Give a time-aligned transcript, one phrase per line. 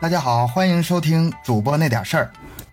[0.00, 2.30] 大家好，欢迎收听主播那点事儿，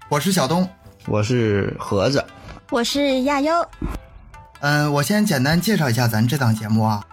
[0.08, 0.68] 我是小东，
[1.08, 2.23] 我是盒子，
[2.70, 3.54] 我是亚优。
[4.62, 7.04] 嗯，我先简单介绍一下咱这档节目啊，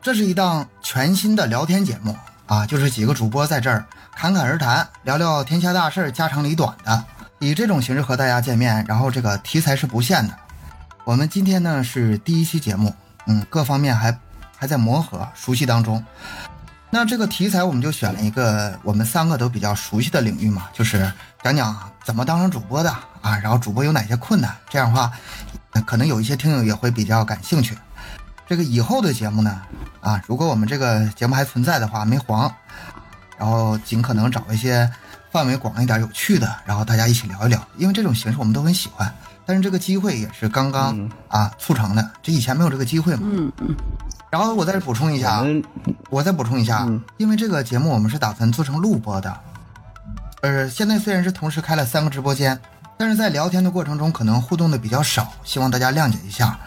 [0.00, 3.84] 这是一档全新的聊天节目啊，就是几个主播在这儿
[4.16, 7.04] 侃侃而谈，聊聊天下大事、家长里短的，
[7.38, 10.34] 以这种形式和大家见面，然后这个题材是不限的。
[11.04, 12.94] 我们今天呢是第一期节目，
[13.26, 14.18] 嗯，各方面还
[14.56, 16.02] 还在磨合、熟悉当中。
[16.90, 25.12] 那这个题材我们就选了一个我们三个都比较熟悉的领域嘛，就是讲讲怎么当上主播的啊，然后主播有哪些困难，这样的话，
[25.84, 27.76] 可能有一些听友也会比较感兴趣。
[28.46, 29.60] 这个以后的节目呢，
[30.00, 32.50] 啊，如果我们这个节目还存在的话，没黄，
[33.36, 34.90] 然后尽可能找一些
[35.30, 39.14] 范围广一点、有趣的，然后大家一起聊一聊，因为这种形式我们都很喜欢。
[39.44, 43.20] 但是这个机会也是刚刚啊促成的，这以前没有这个机会嘛。
[43.24, 43.76] 嗯嗯。
[44.30, 45.44] 然后我再补充一下，
[46.10, 46.86] 我再补充一下，
[47.16, 49.40] 因为这个节目我们是打算做成录播的，
[50.42, 52.58] 呃，现在虽然是同时开了三个直播间，
[52.96, 56.58] 但是在聊天的过程中可能互动的比较少，希望大家谅解一下。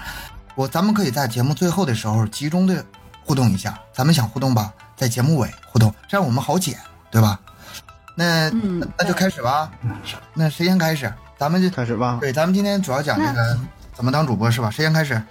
[0.56, 2.84] 我咱们可以在节目最后的时候集中的
[3.24, 6.78] 互动一下，咱们想互动吧，在节目尾互动，这样我们好剪，
[7.12, 7.40] 对吧？
[8.16, 8.50] 那
[8.98, 9.72] 那就开始吧。
[10.34, 11.12] 那谁先开始？
[11.38, 12.18] 咱们就开始吧。
[12.20, 13.58] 对，咱们今天主要讲这个
[13.94, 14.70] 怎么当主播是吧？
[14.70, 15.22] 谁先开始？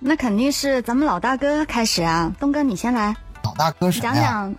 [0.00, 3.14] 那肯定是咱们老大哥开始啊，东哥你先来。
[3.42, 4.54] 老大哥是讲讲，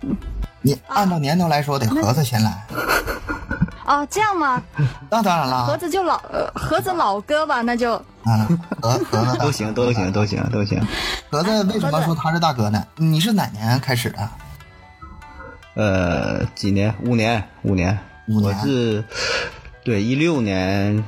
[0.60, 2.66] 你按照年头来说得盒子先来。
[3.86, 4.62] 哦，这样吗？
[5.10, 5.66] 那 当然了。
[5.66, 6.18] 盒子就老，
[6.54, 7.94] 盒子老哥吧，那就。
[8.22, 8.46] 啊，
[8.82, 10.80] 盒盒子 都行，都行，都行，都行。
[11.30, 12.86] 盒子为什么说他是大哥呢？
[12.96, 14.28] 你是哪年开始的？
[15.74, 16.94] 呃，几年？
[17.04, 17.98] 五年，五年。
[18.28, 18.54] 五年。
[18.54, 19.02] 我是，
[19.84, 21.02] 对，一六年。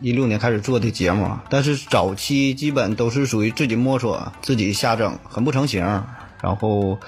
[0.00, 5.82] 一六年开始做的节目，但是早期基本都是属于自己摸索、自己瞎整，很不成型，
[6.42, 6.98] 然后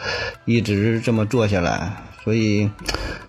[0.45, 1.92] 一直这么做下来，
[2.25, 2.70] 所以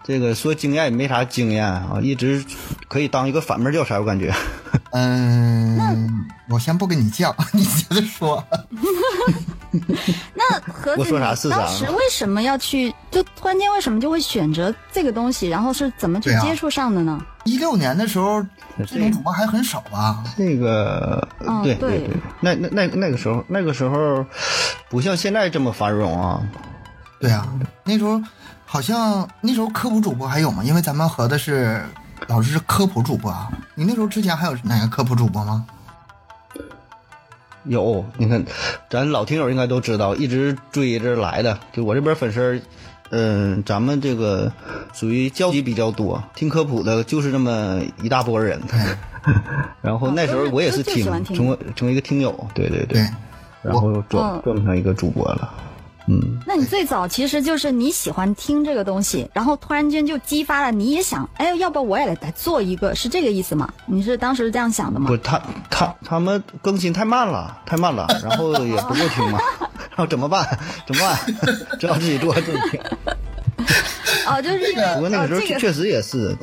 [0.04, 2.44] 这个说经验也没啥经验啊，一直
[2.88, 4.34] 可以当一个反面教材，我感觉。
[4.92, 8.44] 嗯，我先不跟你犟， 你接着说。
[10.34, 10.96] 那何
[11.36, 12.94] 子，当时为什么要去？
[13.12, 15.50] 就突然间为什么就会选择这个东西？
[15.50, 17.22] 然后是怎么去接触上的呢？
[17.48, 18.46] 一六年的时候，
[18.86, 20.24] 这种主播还很少吧？
[20.36, 21.26] 那个，
[21.64, 22.10] 对对对，
[22.42, 24.26] 那那那那个时候，那个时候
[24.90, 26.42] 不像现在这么繁荣啊。
[27.20, 27.48] 对啊，
[27.84, 28.22] 那时候
[28.66, 30.62] 好像那时候科普主播还有吗？
[30.64, 31.82] 因为咱们合的是
[32.28, 33.50] 老师是科普主播啊。
[33.74, 35.66] 你那时候之前还有哪个科普主播吗？
[37.64, 38.46] 有，你看，
[38.90, 41.58] 咱老听友应该都知道，一直追着来的。
[41.74, 42.62] 就我这边粉丝，
[43.10, 44.52] 嗯，咱们这个
[44.94, 48.62] 属于交集比较多，听科普的就是这么一大波人。
[49.82, 53.06] 然后那时候我也是听，成为成为一个听友，对对对，
[53.62, 55.54] 然后转转成一个主播了。
[56.10, 63.68] 嗯，那你最早其实就是你喜欢听这个东西，然后突然间就激发了你也想，哎，要不我也来做一个，是这个意思吗？
[63.86, 65.08] 你是当时这样想的吗？
[65.08, 69.40] 不，他他他们更新太慢了，太慢了， 然后也不够听嘛，
[69.92, 70.48] 然后怎么办？
[70.88, 71.20] 怎么办？
[71.78, 72.80] 只好自己做自己听。
[74.28, 74.94] 哦，就是这个。
[74.96, 76.38] 不过那个时候确实也是，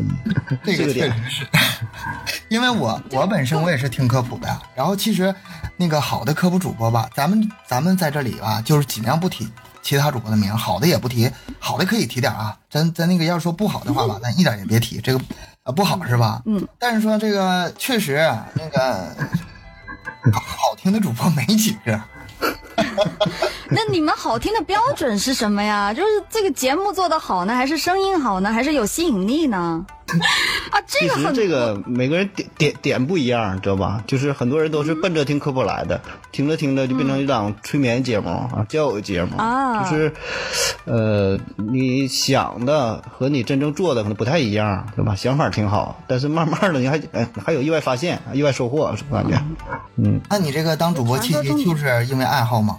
[0.64, 1.46] 这个点是，
[2.54, 5.34] 因为我 我本身我也是听科普的，然后其实。
[5.76, 9.48] 那个好的科普主播吧，咱们咱们在这里吧，就是尽量不提
[9.82, 11.28] 其他主播的名，好的也不提，
[11.58, 12.56] 好的可以提点啊。
[12.70, 15.20] 咱咱那个要说不好的话吧，咱一点也别提，这个
[15.64, 16.40] 啊不好是吧？
[16.46, 16.64] 嗯。
[16.78, 19.12] 但是说这个确实那个
[20.32, 22.00] 好听的主播没几个。
[23.70, 25.92] 那你们好听的标准是什么呀？
[25.92, 29.84] 就是这个节目做的好呢，还是声音好呢，还是有吸引力呢？
[30.70, 34.04] 啊，这个很这个每个人点点点不一样，知道吧？
[34.06, 39.82] 就是很多人都是奔着听科普来的，听着听着就变成一档催眠节目啊，交友节目啊。
[39.82, 40.12] 就是，
[40.84, 45.16] 呃，你想的和你真正做的可能不太一样，对吧？
[45.16, 49.42] 想法挺好，但是慢慢的你还哎 还有意外发现、意外收获，是感觉。
[49.96, 52.73] 嗯，那你这个当主播契机就是因为爱好吗？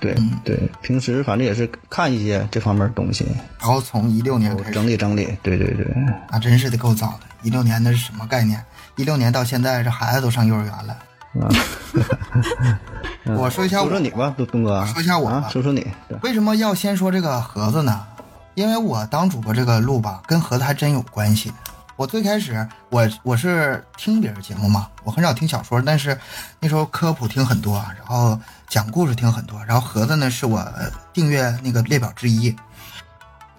[0.00, 3.26] 对对，平时反正也是看一些这方面东西，
[3.58, 5.36] 然后从一六年开始整理整理。
[5.42, 5.86] 对对对，
[6.30, 7.20] 那真是的够早的。
[7.42, 8.62] 一六年那是什么概念？
[8.96, 10.96] 一六年到现在，这孩子都上幼儿园了。
[13.36, 14.84] 我说一下，说说你吧，东东哥。
[14.86, 15.86] 说一下我，说说你。
[16.22, 18.06] 为什么要先说这个盒子呢？
[18.54, 21.52] 因为我当主播这个路吧，跟盒子还真有关系。
[21.96, 26.18] 我最开始，我我是听别人节目嘛，我很少听小说，但是
[26.58, 28.38] 那时候科普听很多，然后
[28.68, 30.66] 讲故事听很多，然后盒子呢是我
[31.12, 32.54] 订阅那个列表之一。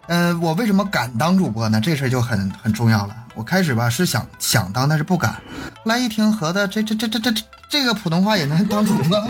[0.08, 1.82] 嗯，我为什么敢当主播呢？
[1.82, 3.16] 这事就很很重要了。
[3.34, 5.34] 我开始吧是想想当，但是不敢。
[5.34, 9.18] 后来一听盒子这这这这这这个普通话也能当主播，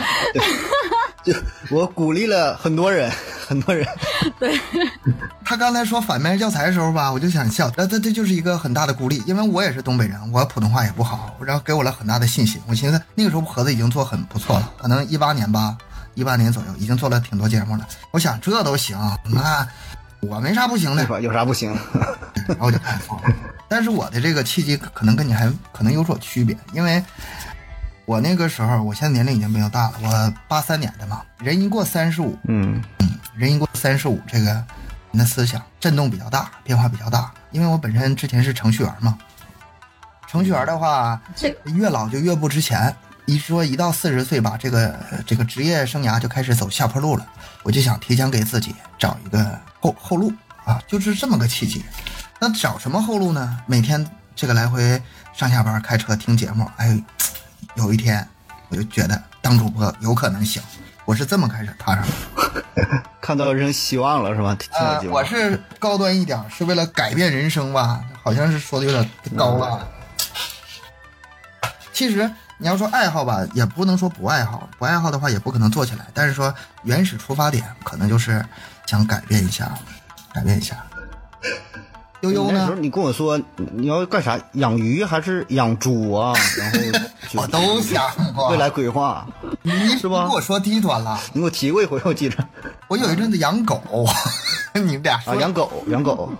[1.25, 1.33] 就
[1.75, 3.11] 我鼓励了很多人，
[3.47, 3.85] 很多人。
[4.39, 4.59] 对，
[5.43, 12.61] 他刚才说反面教材的时候吧，我就想笑，那这这就是一个很大的鼓励，因为我也是东北人，我普通话也不好，然后给我了很大的信心。
[12.67, 15.75] 我寻思那个时候盒子已经做很不错了，可能一八年吧，
[16.13, 17.87] 一八年左右已经做了挺多节目了。
[18.11, 19.67] 我想这都行，那
[20.21, 21.21] 我没啥不行的？
[21.21, 21.75] 有啥不行？
[22.47, 23.19] 然后我就开始做。
[23.67, 27.03] 但是我的这个契机可能跟你还可能有所区别，因为
[28.05, 34.65] 我那个时候，我现在年龄已经比较大了，我八三年的嘛，人一过三十五，嗯嗯，人一过三十五，这个人
[35.13, 37.31] 的思想震动比较大，变化比较大。
[37.51, 39.17] 因为我本身之前是程序员嘛，
[40.27, 42.95] 程序员的话，这越老就越不值钱。
[43.25, 47.25] 一说一到四十岁吧，这个这个职业生涯就开始走下坡路了。
[47.63, 50.31] 我就想提前给自己找一个后后路
[50.63, 51.83] 啊，就是这么个契机。
[52.39, 53.57] 那找什么后路呢？
[53.65, 54.05] 每天
[54.35, 55.01] 这个来回
[55.33, 57.01] 上下班开车听节目，哎，
[57.75, 58.27] 有一天
[58.69, 60.61] 我就觉得当主播有可能行。
[61.05, 62.63] 我是这么开始踏上的。
[63.21, 64.57] 看到人生希望了是吧？
[65.11, 68.01] 我是高端一点，是为了改变人生吧？
[68.23, 69.87] 好像是说的有点高了。
[71.93, 76.07] 其实你要说爱好吧，也不能说不爱好，不爱好的话也不可能做起来。
[76.13, 78.43] 但是说原始出发点可能就是
[78.87, 79.71] 想改变一下，
[80.33, 80.75] 改变一下。
[82.31, 82.75] 悠悠呢那时候？
[82.79, 84.39] 你跟我说你要干啥？
[84.53, 86.33] 养鱼还是养猪啊？
[86.57, 86.79] 然后
[87.41, 88.49] 我都想过。
[88.49, 89.25] 未来规划，
[89.61, 91.19] 你是吧你跟我说低端了。
[91.33, 92.37] 你给我提过一回，我记着
[92.87, 93.81] 我有一阵子养狗，
[94.73, 96.31] 你们俩说啊，养狗，养狗，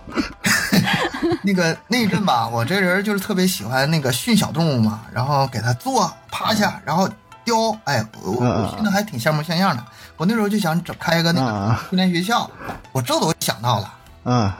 [1.42, 7.08] 那个那一阵吧，我这人就是特别喜欢那个训小动物嘛，然后给它坐趴下，然后
[7.44, 9.84] 叼，哎，我我训的还挺像模像样的。
[10.16, 12.50] 我那时候就想整开一个那个啊训练学校，
[12.92, 13.92] 我这都想到了
[14.24, 14.50] 嗯，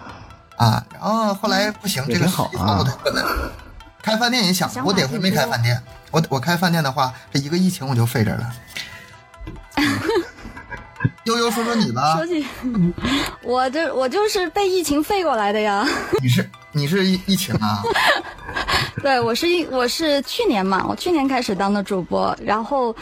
[0.56, 0.84] 啊。
[0.92, 2.50] 然后后来不行，这个好。
[4.02, 5.82] 开饭店也想，我得亏没开饭店。
[6.12, 8.52] 我我开饭店的话，这一个疫情我就废这了。
[11.24, 12.46] 悠悠说说你吧说，起
[13.42, 15.84] 我这我就是被疫情废过来的呀。
[16.22, 17.82] 你是你是疫疫情啊？
[19.02, 22.94] 对，我是一我是去年嘛，我去年开始当的主播，然后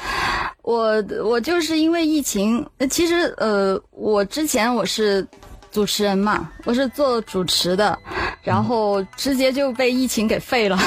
[0.62, 5.26] 我我就是因为疫情，呃其实呃，我之前我是
[5.74, 7.98] 主持人嘛，我是做主持的，
[8.42, 10.78] 然后直接就被疫情给废了。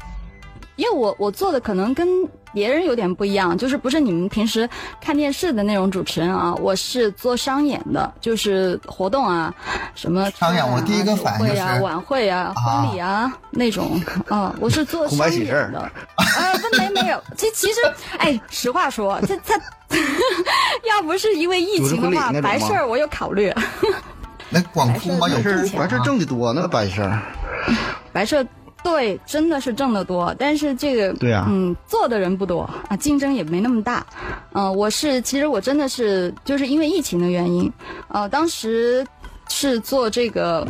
[0.76, 2.06] 因为我我做的可能跟
[2.52, 4.68] 别人有点不一样，就是不是你们平时
[5.00, 9.54] 看电视的那种主持人啊，我是做商演的，就是活动啊，
[9.94, 13.98] 什么商演我第一个反应酒会啊、就是晚会啊、婚礼啊那种，
[14.28, 15.80] 啊，我是做 商演喜事的。
[16.16, 17.80] 啊，不没没有，其其实，
[18.18, 19.58] 哎，实话说，这他
[20.86, 23.50] 要不是因为疫情的话，白事儿我有考虑。
[24.50, 25.28] 那广哭吗？
[25.28, 27.20] 有白事儿完事儿挣的多呢，白事儿。
[28.12, 28.46] 白事
[28.82, 34.06] 对，真的是挣得多，但是这个对啊嗯，做的人不多啊，竞争也没那么大。
[34.52, 37.72] 嗯、我是其实我真的是就是因为疫情的原因，
[38.08, 39.06] 呃，当时
[39.48, 40.66] 是做这个。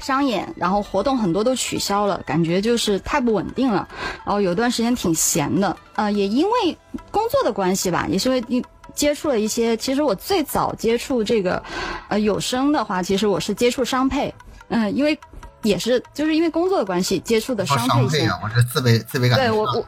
[0.00, 3.88] 商演，然后活动很多都取消了，感觉就是太不稳定了。
[4.24, 6.78] 然后有段时间挺闲的，呃，也因为
[7.10, 8.64] 工作的关系吧，也是因为你
[8.98, 9.76] 接触了一些。
[9.76, 11.62] 其实我最早接触这个，
[12.08, 14.34] 呃，有声的话，其实我是接触商配，
[14.70, 15.16] 嗯、因为
[15.62, 17.90] 也是就是因为工作的关系接触的商配线。
[17.90, 19.86] 商配啊，我是自卑自卑感对我我，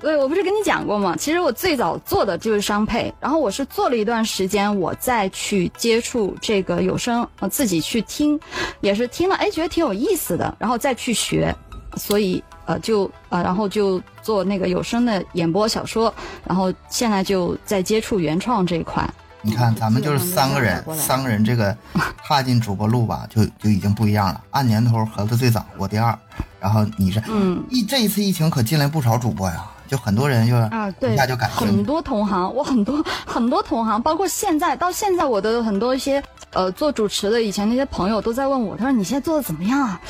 [0.00, 1.16] 对我不是跟你讲过吗？
[1.18, 8.38] 其实我最早做的就是商配，然后我是做了一段时间，我再去接触这个有声，我，自己去听，
[8.80, 11.52] 也是听了，哎，觉得挺有意思的，然后再去学，
[11.96, 16.12] 所以呃就呃然后就做那个有声的演播小说，
[16.44, 19.08] 然后现在就在接触原创这一块。
[19.44, 21.76] 你看，咱们就是三个人三个人这个
[22.24, 24.40] 踏进主播路吧，就就已经不一样了。
[24.52, 26.16] 按年头，盒子最早，我第二，
[26.60, 31.82] 然后你是，嗯，一这一次疫情可进来不少主播呀，就很多人就啊，对一下就感觉很。
[31.82, 40.00] 多同行，我很多很多同行，包括现在到现在，我的很多一些呃做主持的以前那些朋友都在问我，他说你现在做的怎么样啊？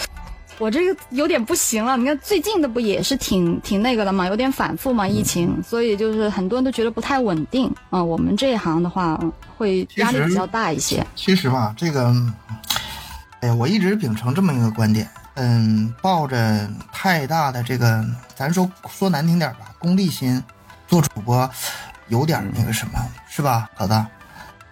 [0.62, 9.18] 我这个有点不行了，你看最近的不也是挺挺那个的嘛，有点反复嘛，疫情，所以就是很多人都觉得不太稳定啊、我们这一行的话，
[9.58, 11.04] 会压力比较大一些。
[11.16, 12.14] 其实吧，这个，
[13.40, 20.40] 哎呀，我一直秉承这么一个观点，嗯，抱着太大的这个，咱说说难听点吧，功利心，
[20.86, 21.50] 做主播
[22.06, 22.92] 有点那个什么，
[23.28, 24.06] 是吧，老子？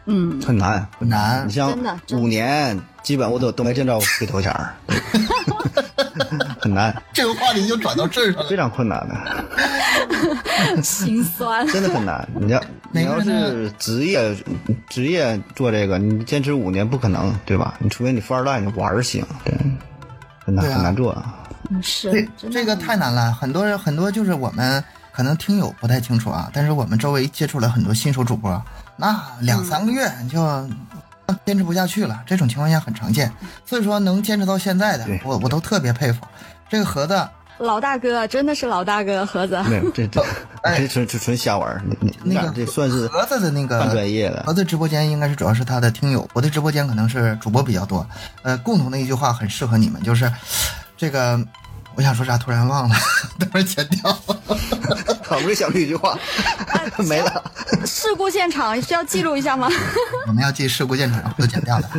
[0.07, 1.77] 嗯，很难，很难你，像
[2.13, 4.75] 五年，基本我都都没见着回头钱儿，
[6.59, 8.49] 很难，这个话题就转到这儿上了。
[8.49, 11.67] 非常困难的， 心酸。
[11.69, 12.27] 真的很难。
[12.35, 14.37] 你要你要是职业
[14.89, 17.75] 职业做这个，你坚持五年不可能，对吧？
[17.79, 19.55] 你除非你富二代，你玩儿行，对，
[20.45, 21.13] 很难啊很难做。
[21.71, 28.61] 嗯是这这个太难了，很多人很多就是我们可能听友不太清楚啊，但是我们周围接触了很多新手主播，
[29.01, 30.69] 那两三个月就
[31.47, 33.33] 坚持不下去了，这种情况下很常见。
[33.65, 36.21] 所以说能坚持到现在的，我我都特别佩服。
[36.69, 37.29] 这个盒子，
[37.59, 39.61] 老大哥真的是老大哥，盒子。
[39.63, 40.25] 没有这这
[40.63, 41.83] 哎这纯纯纯瞎玩儿，
[42.23, 48.07] 那个俩这算是盒子的那个半专业的盒子直播间应该是主要是他的听友，我的直播间可能是主播比较多。
[48.43, 50.31] 呃，共同的一句话很适合你们，就是
[50.97, 51.41] 这个，
[52.01, 52.97] 我想说啥突然忘了，
[53.39, 54.11] 等会儿剪掉。
[55.23, 56.19] 好不容易想出一句话，
[57.07, 57.53] 没了。
[57.85, 59.69] 事故现场需要记录一下吗？
[60.27, 61.91] 我们要记事故现场，都剪掉了。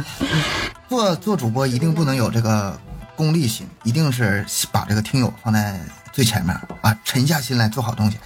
[0.90, 2.76] 做做主播一定不能有这个
[3.16, 5.80] 功利心，一定是把这个听友放在
[6.12, 8.18] 最前面啊，沉下心来做好东西。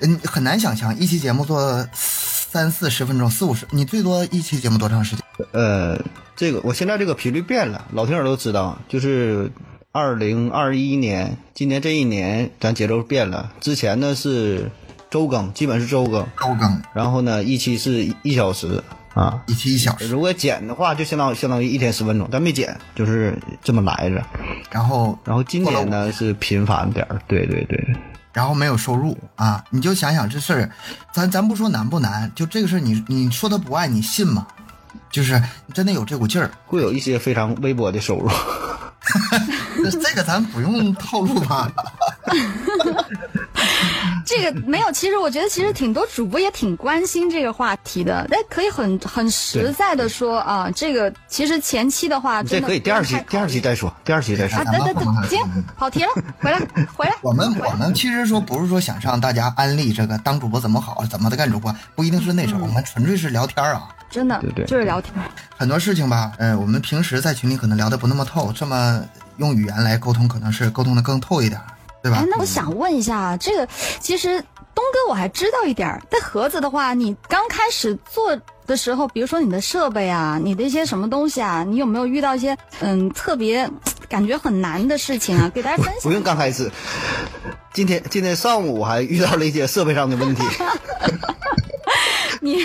[0.00, 5.22] 嗯，很难想象一期节目做三四十分钟、四五十，你最多一期节目多长时间？
[5.52, 6.02] 呃，
[6.34, 9.52] 这个我现在这个频率变了，老听友都知道，就是
[9.96, 13.52] 二零二一年，今年这一年咱节奏变了。
[13.60, 14.68] 之前呢是
[15.08, 18.82] 周更，基本是周更，周更然后呢一期是一小时
[19.14, 19.40] 啊。
[19.46, 24.20] 一期一小时，如果剪的话，就相当相当于一天十分钟，但没剪，就是这么来着。
[24.68, 27.96] 然后然后今年呢是频繁点儿，对对对，
[28.32, 30.70] 然后没有收入啊，你就想想这事儿，
[31.12, 34.44] 咱咱不说难不难，就这个事儿，你你说他不爱你信吗？
[35.08, 35.40] 就是
[35.72, 38.28] 真的有这股劲儿，会有一些非常微薄的收入。
[39.82, 41.70] 这这个咱不用套路吧？
[44.26, 54.64] 这个没有，其实我觉得其实挺多主播也挺关心这个话题的，但可以很很实在的说啊，这个其实前期的话，真的这可以第二期第二期再说，第二期再说啊，。
[54.64, 55.38] 等等等，行，
[55.76, 56.08] 跑题了，
[56.40, 56.58] 回来
[56.96, 63.88] 回来，我们我们其实说不是说想让大家安利这个当主播怎么好，怎么的干主播，不一定是那种，我们纯粹是聊天啊。
[64.14, 65.12] 真的对对就是聊天，
[65.56, 69.04] 很多事情吧，呃，我们平时在群里可能聊的不那么透，这么
[69.38, 71.60] 用语言来沟通，可能是沟通的更透一点，
[72.00, 72.26] 对吧哎，？
[72.30, 73.68] 那我想问一下，这个
[73.98, 74.40] 其实
[74.72, 83.68] 东哥我还知道一点儿，但盒子的话，你刚开始做的时候，比如说你的设备啊，你的一些什么东西啊，你有没有遇到一些嗯特别
[84.08, 85.50] 感觉很难的事情啊？
[85.52, 86.02] 给大家分享。
[86.04, 86.70] 不用刚开始，
[87.72, 90.42] 今天今天上午我还遇到了一些设备上的问题。
[92.40, 92.64] 你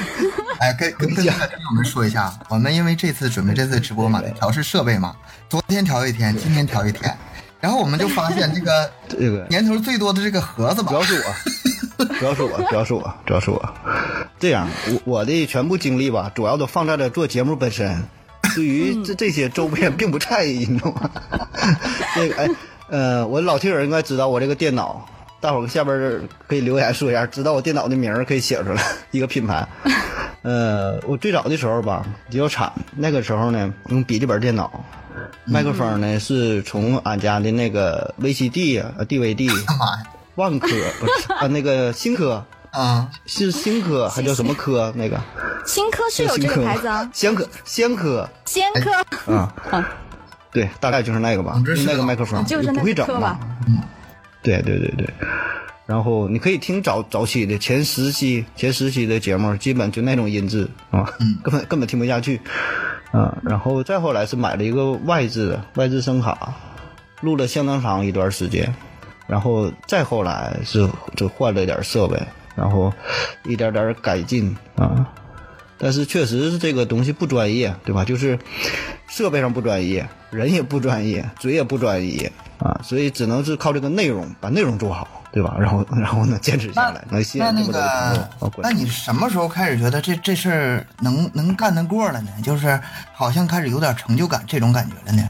[0.59, 5.15] 哎，跟跟跟听友们说一下，我们因为这次准备这次直播嘛，调试设备嘛，
[5.47, 7.15] 昨天调一天，今天调一天，
[7.59, 13.73] 然后我们就发现这个 这个年头最多的这个盒子吧主，要是我， 主要是我，主要是我，主要是我。
[14.39, 18.03] 这样，我我的全部精力吧，主要都放在了做节目本身，
[18.55, 21.09] 对于这这些周边并不在意，你知道吗？
[22.15, 22.49] 这个哎，
[22.89, 25.05] 呃，我老听友应该知道我这个电脑，
[25.41, 29.67] 大伙儿下边儿可以留言说一下，知道我电脑的名儿可以写出来， 一个品牌。
[30.41, 34.83] 呃，我最早的时候吧比较惨，那个时候呢用笔记本电脑，
[35.45, 39.47] 麦克风呢是从俺家的那个 VCD 啊、呃 DVD。
[39.65, 40.03] 干嘛呀？
[40.35, 40.67] 万科
[40.99, 44.93] 不是啊，那个新科 啊、是新科还叫什么科？
[44.95, 45.19] 那个
[45.65, 48.91] 新科是有这个牌子啊，仙科仙科仙科
[49.33, 49.89] 啊，啊，
[50.51, 53.83] 对，大概就是那个吧那个麦克风，就是那不会整个吧嘛。
[54.41, 55.07] 对对对对，
[55.85, 61.03] 然后你可以听早早期的前十期前十期的节目，基本就那种音质啊，
[61.43, 62.39] 根本根本听不下去
[63.11, 63.37] 啊。
[63.43, 66.53] 然后再后来是买了一个外置的外置声卡，
[67.21, 68.73] 录了相当长一段时间，
[69.27, 72.21] 然后再后来是就换了点设备，
[72.55, 72.93] 然后
[73.45, 75.11] 一点点改进啊。
[75.79, 78.03] 但是确实是这个东西不专业，对吧？
[78.03, 78.37] 就是
[79.07, 85.55] 设备上不专业，人也不专业，嘴也不专业啊，所以只能是靠这个内容把内容做好，对吧？
[85.59, 92.29] 然后 然后呢，坚持下那来，能吸引那那这么多的朋友个啊，那你什么时候开始觉得这这事儿能能干得过了呢？
[92.43, 92.79] 就是
[93.13, 95.29] 好像开始有点成就感这种感觉了呢？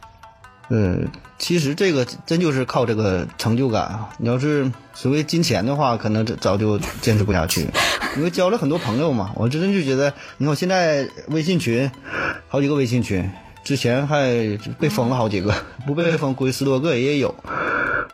[0.70, 0.98] 呃，
[1.40, 4.10] 其实这个真就是靠这个成就感啊！
[4.18, 7.66] 你要是所谓金钱的话，可能早就坚持不下去。
[8.18, 11.90] 因为交了很多朋友嘛，我真的就觉得，你看我现在微信群，
[12.50, 13.32] 好几个微信群，
[13.64, 15.54] 之前还被封了好几个，
[15.88, 17.34] 不被封估计十多个也有。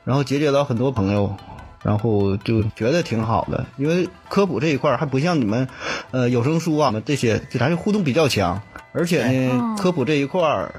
[0.03, 1.36] 然后结交到很多朋友，
[1.82, 5.67] 然后就觉得挺好的，因为科普这一块还不像你们，
[6.12, 8.62] 呃，有声书啊这些，就咱就互动比较强，
[8.96, 10.74] 而且呢，科普这一块儿，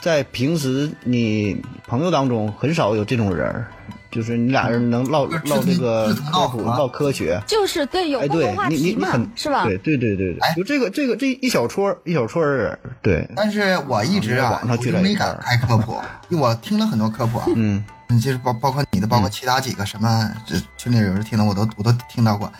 [0.00, 3.66] 在平时你朋友当中很少有这种人儿，
[4.10, 7.40] 就是你俩人能唠嗯唠这个科普、唠科学。
[7.46, 9.64] 就是对有哎，共同话对你你题嘛你很，是吧？
[9.64, 15.96] 对对对对对哎，就这个这个这一小撮儿一小撮儿人，对，但是我一直啊，网上聚我就没敢开科普，
[16.30, 22.52] 我听了很多科普啊，嗯，嗯，就是包包括你的，包括其他几个什么，这群里有人听的，我都我都听到过。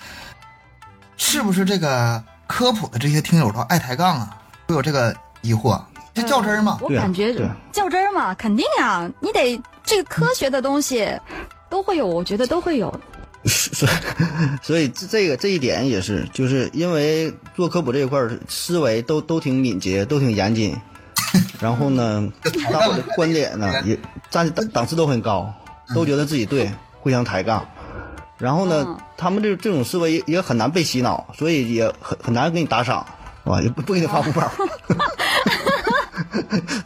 [1.19, 4.38] 是不是这个科普的这些听友都爱抬杠啊？
[4.73, 5.79] 会有这个疑惑，
[6.14, 6.79] 这较真儿吗？
[6.81, 11.07] 我感觉对较真儿嘛，肯定啊，你得这个科学的东西
[11.69, 12.93] 都会有，我觉得都会有。
[13.45, 13.88] 所，
[14.62, 20.75] 所以这这个这一点也是，就是因为做科普这一块儿思维都都挺敏捷，都挺严谨，
[21.61, 22.26] 然后呢，
[22.73, 23.99] 大伙的观点呢 也
[24.31, 25.52] 站档档次都很高，
[25.95, 27.67] 都觉得自己对，互相抬杠。
[28.38, 33.07] 然后呢嗯，他们这这种思维也也很难被洗脑，所以也很很难给你打赏，
[33.44, 34.49] 啊，也不不给你发红包，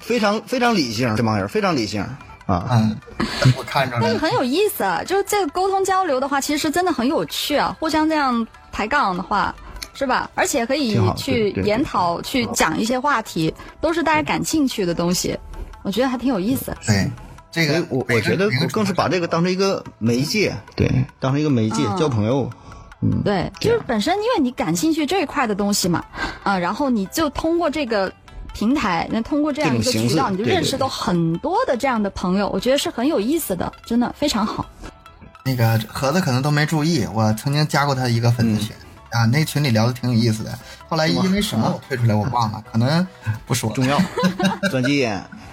[0.00, 2.00] 非常非常理性，这帮人非常理性
[2.46, 2.66] 啊。
[2.70, 2.96] 嗯，
[3.56, 4.02] 我看着了。
[4.02, 7.76] 但是很有意思啊，就是这个沟通交流的话，其实真的很有趣啊。
[7.78, 9.54] 互相这样抬杠的话，
[9.92, 10.30] 是吧？
[10.34, 15.38] 而且可以去研讨、去讲一些话题，都是大家感兴趣的东西，
[15.82, 16.74] 我觉得还挺有意思。
[16.86, 17.10] 对，
[17.50, 22.50] 这个我我觉得更是把这个当成一个媒介，对，当成一个媒介嗯交朋友。
[23.02, 26.04] 嗯，对，就是本身因为你感兴趣这一块的东西嘛，
[26.42, 28.10] 啊，然后你就通过这个
[28.54, 34.64] 平台，那通过这样一个渠道，你就认识到很多的这样的朋友，我觉得是很有意思的，真的非常好。
[35.44, 38.74] 那个盒子可能都没注意，我曾经加过他一个粉丝群、
[39.10, 40.58] 啊，那群里聊的挺有意思的。
[40.88, 43.06] 后来因为什么我退出来，我忘了，可能
[43.44, 44.00] 不说中药、
[44.70, 45.20] 转基因，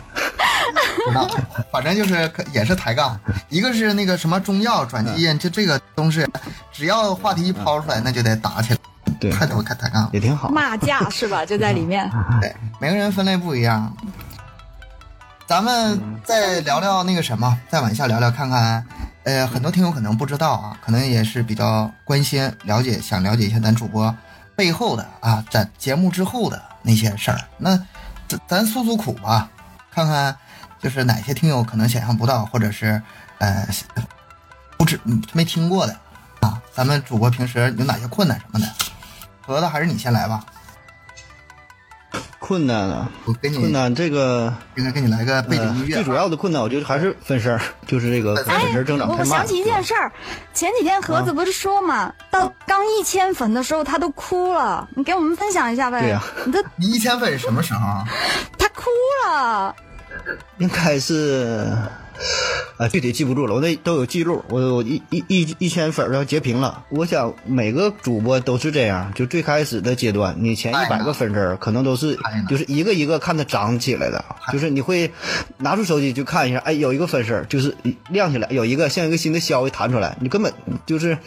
[1.05, 1.27] 不知道，
[1.72, 6.25] 反正就是也是抬杠，一个是那个什么中药转基因，就这个东西，
[6.72, 8.79] 只要话题一抛出来，那就得打起来，
[9.20, 10.10] 对，太多太抬杠了。
[10.13, 10.50] 也挺好。
[10.50, 11.46] 骂架是吧？
[11.46, 12.10] 就在里面。
[12.39, 13.96] 对，每个人分类不一样。
[15.46, 18.86] 咱们再聊聊那个什么，再往下聊聊看看，
[19.24, 24.15] 呃，很多听友可能不知道啊，可能也是比较关心、了解，想了解一下咱主播
[24.55, 27.41] 背后的啊，咱节目之后的那些事儿。
[27.58, 27.77] 那
[28.27, 29.50] 咱咱诉诉苦吧，
[29.94, 30.36] 看看
[30.80, 33.02] 就是哪些听友可能想象不到，或者是
[33.38, 33.68] 呃
[34.78, 35.00] 不知
[35.34, 35.96] 没听过的
[36.42, 38.68] 啊，咱们主播平时有哪些困难什么的。
[39.46, 40.44] 盒子还是你先来吧，
[42.46, 49.18] 困难啊，我给你困难这个应该给你来个背景音乐、呃最主要的困难，我觉得还是分身儿，就是这个哎粉丝增长太慢。
[49.18, 50.12] 我我想起一件事儿，
[50.54, 56.02] 前几天盒子不是说嘛，到刚一千粉的时候他都哭了，你给我们分享一下呗。
[56.02, 56.22] 对呀。
[56.46, 58.04] 你这你一千粉是什么时候啊？
[58.60, 58.90] 他哭
[59.26, 59.74] 了，
[60.58, 61.72] 应该是，
[62.78, 66.84] 啊，具体记不住了，我那都有记录，我我一一一一千粉儿要截屏了。
[66.90, 72.18] 我想每个主播都是这样，就最开始的阶段，你前一百个粉丝儿可能都是
[72.50, 75.12] 就是一个一个看它涨起来的，就是你会
[75.58, 77.76] 拿出手机就看一下，哎，有一个粉丝儿就是
[78.10, 80.52] 亮起来，有一个像一个新的消息弹出来，你根本
[80.86, 81.18] 就是。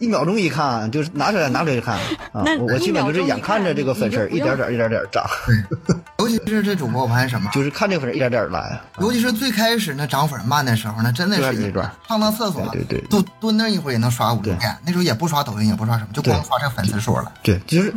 [0.00, 1.96] 一秒钟一看，就是拿出来拿出来就看
[2.30, 2.44] 啊！
[2.60, 5.24] 我我基本就是眼看着这个粉丝儿一点点儿一点点儿涨，
[6.18, 7.48] 尤其是这主播，我发现什么？
[7.54, 8.80] 就是看这个粉丝一点点儿来。
[8.98, 14.76] 尤其是最开始那涨粉慢的时候，那真的是对那段上趟厕所，对对对蹲蹲那一会儿也能刷五六对遍。
[14.84, 17.32] 那时候也不刷抖音，也不刷什么，就光刷这粉丝数了。
[17.40, 17.94] 对，就是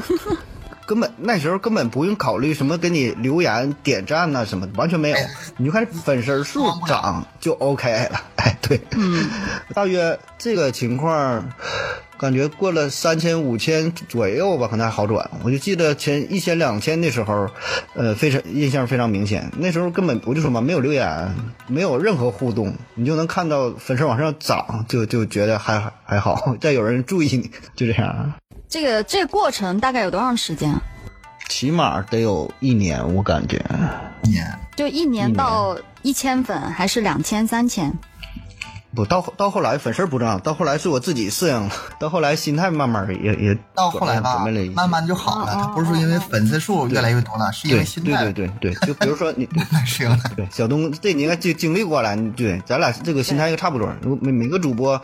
[0.91, 8.21] 根本那时候根本不用考虑什么给你留言、点赞呐、什么的，完全没有哎，你就看粉丝数涨就 OK 了。
[8.35, 9.25] 哎，对，嗯，
[9.73, 11.49] 大约这个情况。
[12.19, 15.27] 感觉过了三千五千左右吧，可能还好转。
[15.43, 17.49] 我就记得前一千两千的时候，
[17.95, 19.51] 呃，非常印象非常明显。
[19.57, 21.33] 那时候根本我就说嘛，没有留言，
[21.65, 28.33] 没有任何互动，你就能看到粉丝往上涨，就就觉得还还好，再有人注意你，就这样。
[28.71, 30.81] 这个这个过程大概有多长时间啊？
[31.49, 33.61] 起码得有一年，我感觉。
[34.23, 37.93] 年就一年到一千粉，还是两千、三千？
[38.93, 45.71] 不到到后来粉丝不重要，到后来是我自己适应了，到后来心态慢慢也也到后来吧慢慢就好了。
[45.73, 49.47] 不是说因为粉丝数越来越多了，是因为心态对对对对，就比如说你
[49.85, 50.17] 适应了。
[50.35, 53.89] 对小东，这你应该经经历过了，对，咱俩这个心态应该差不多。
[54.01, 55.01] 如每每个主播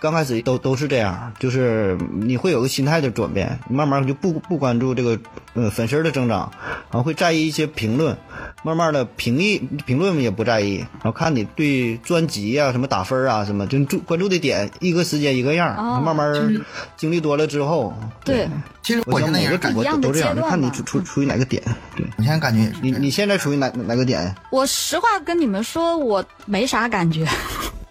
[0.00, 5.18] 刚开始都都是这样，就是你会有个心态的转变，慢慢就不不关注这个
[5.52, 6.50] 呃粉丝的增长，
[6.90, 8.16] 然后会在意一些评论，
[8.62, 16.32] 慢慢的评议评论也不在意，然后看你对专辑啊什么打分啊什么，就注关注的点一个时间一个样，哦慢慢
[16.96, 18.48] 经历多了之后，对，
[18.82, 21.62] 其实我现在也是感觉，每个主播一样的都这样，看你处处处于哪个点，
[21.96, 22.06] 对。
[22.16, 22.76] 我现在感觉也是。
[22.82, 24.34] 你你现在处于哪哪个点？
[24.50, 27.26] 我实话跟你们说，我没啥感觉，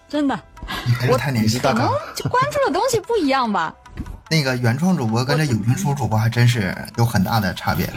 [0.07, 0.39] 真的，
[0.85, 3.73] 你还是太年轻大咖可能就关注的东西不一样吧。
[4.29, 7.87] 那个原创主播跟这有声书主播还真是有很大的差别。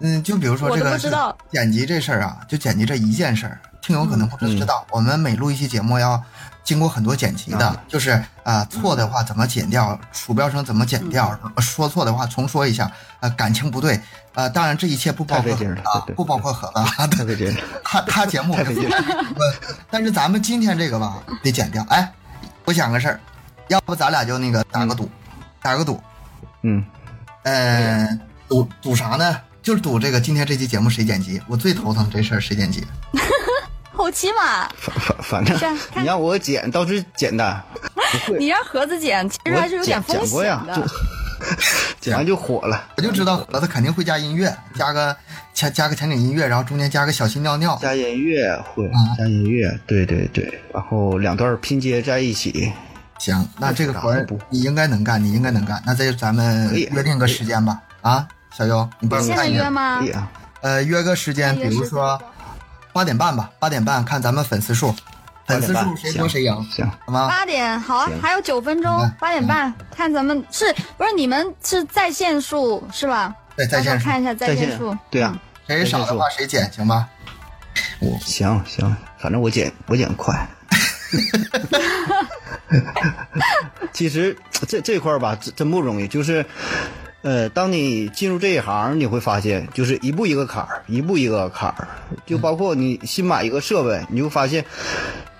[0.00, 6.22] 嗯，就比如说这个不知道剪辑这事儿啊，就剪辑这一件事儿，听友可能不知知道，我们每录一期节目要
[6.62, 14.00] 经过很多剪辑的，就是啊、错的话怎么剪掉，鼠标声怎么剪掉，说错的话重说一下，呃，感情不对，
[14.34, 15.66] 呃，当然这一切不包括啊对
[16.06, 17.60] 对，不包括盒子啊， 太费劲了。
[17.82, 18.96] 他他节目太费劲了
[19.90, 21.84] 但是咱们今天这个吧得剪掉。
[21.88, 22.12] 哎，
[22.64, 23.20] 我想个事儿，
[23.66, 25.10] 要不咱俩就那个打个赌，
[25.60, 26.00] 打个赌，
[26.62, 26.84] 嗯，
[27.42, 28.08] 呃，
[28.48, 29.36] 赌赌啥呢？
[29.60, 31.40] 就是赌这个今天这期节目谁剪辑。
[31.46, 32.84] 我最头疼这事儿谁剪辑。
[34.02, 37.62] 后期嘛，反反反正你让我剪倒是简单，
[38.36, 40.84] 你让盒子剪，其实还是有点风险的。
[42.00, 45.16] 剪完就火了，我就知道盒子肯定会加音乐，加个
[45.54, 47.78] 加加个前景音乐，然后中间加个小心尿尿。
[47.80, 52.72] 加音乐会加音乐，对对对，然后两段拼接在一起，
[53.20, 54.12] 行，那这个活
[54.50, 55.80] 你应该能干，你应该能干。
[55.86, 57.80] 那这咱们约定个时间吧。
[58.00, 59.62] 啊，小优，你帮我现在看一下。
[59.62, 60.10] 约吗可以？
[60.10, 60.28] 啊，
[60.62, 62.20] 呃，约个时间比如说
[62.92, 64.94] 八点半吧，八点半看咱们粉丝数，
[65.46, 67.26] 粉丝数谁多谁赢，行，好吗？
[67.28, 73.34] 八点好啊，还有九分钟嗯，八点半看咱们是不是你们是在线数是吧？
[73.56, 74.96] 对，在线数，看一下在线数。
[75.10, 77.08] 对啊，谁少的话谁减，行吗？
[78.00, 78.18] 我？
[78.24, 80.46] 行行，反正我减我减快。
[83.92, 86.08] 其实这这块儿吧，真真不容易。
[86.08, 86.44] 就是，
[87.22, 91.86] 呃，当你进入这一行，你会发现，就是一步一个坎儿，一步一个坎儿。
[92.26, 94.64] 就包括你新买一个设备，你就发现，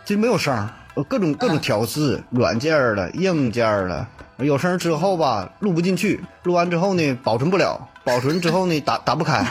[0.05, 4.07] 这没有声儿，呃各种各种调试，软件儿的、硬件儿的，
[4.39, 9.45] 有声儿之后吧，录不进去，录完之后呢，保存不了，保存之后呢，打打不开，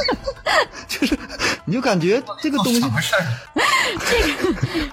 [0.86, 1.18] 就是
[1.64, 3.24] 你就感觉这个东西什么事儿？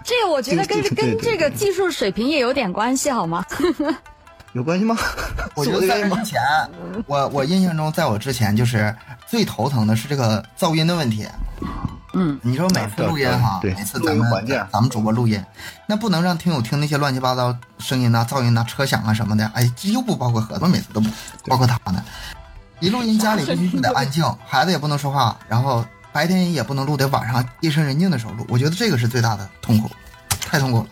[0.06, 3.46] 这个我觉得跟跟这个技术水平也有点关系，好吗？
[4.54, 4.98] 有关系吗？
[5.56, 6.24] 我觉得在这之？
[6.26, 6.42] 前，
[7.08, 8.94] 我我印象中，在我之前就是
[9.28, 11.28] 最头疼的是这个噪音的问题。
[12.14, 15.42] 嗯，你说每次录音哈，对每次咱们环境咱们主播录音，
[15.88, 19.46] 那不能让听友听那些乱七八糟声音呐、噪音呐、车响啊什么的。
[19.54, 21.10] 哎，这又不包括盒子，每次都不
[21.48, 22.04] 包括他呢。
[22.82, 28.46] 一录音家里必须得安静， 孩子也不能说话，然后白天也不能录，得晚上夜深人静的时候录。
[28.50, 29.90] 我觉得这个是最大的痛苦，
[30.42, 30.88] 太痛苦了。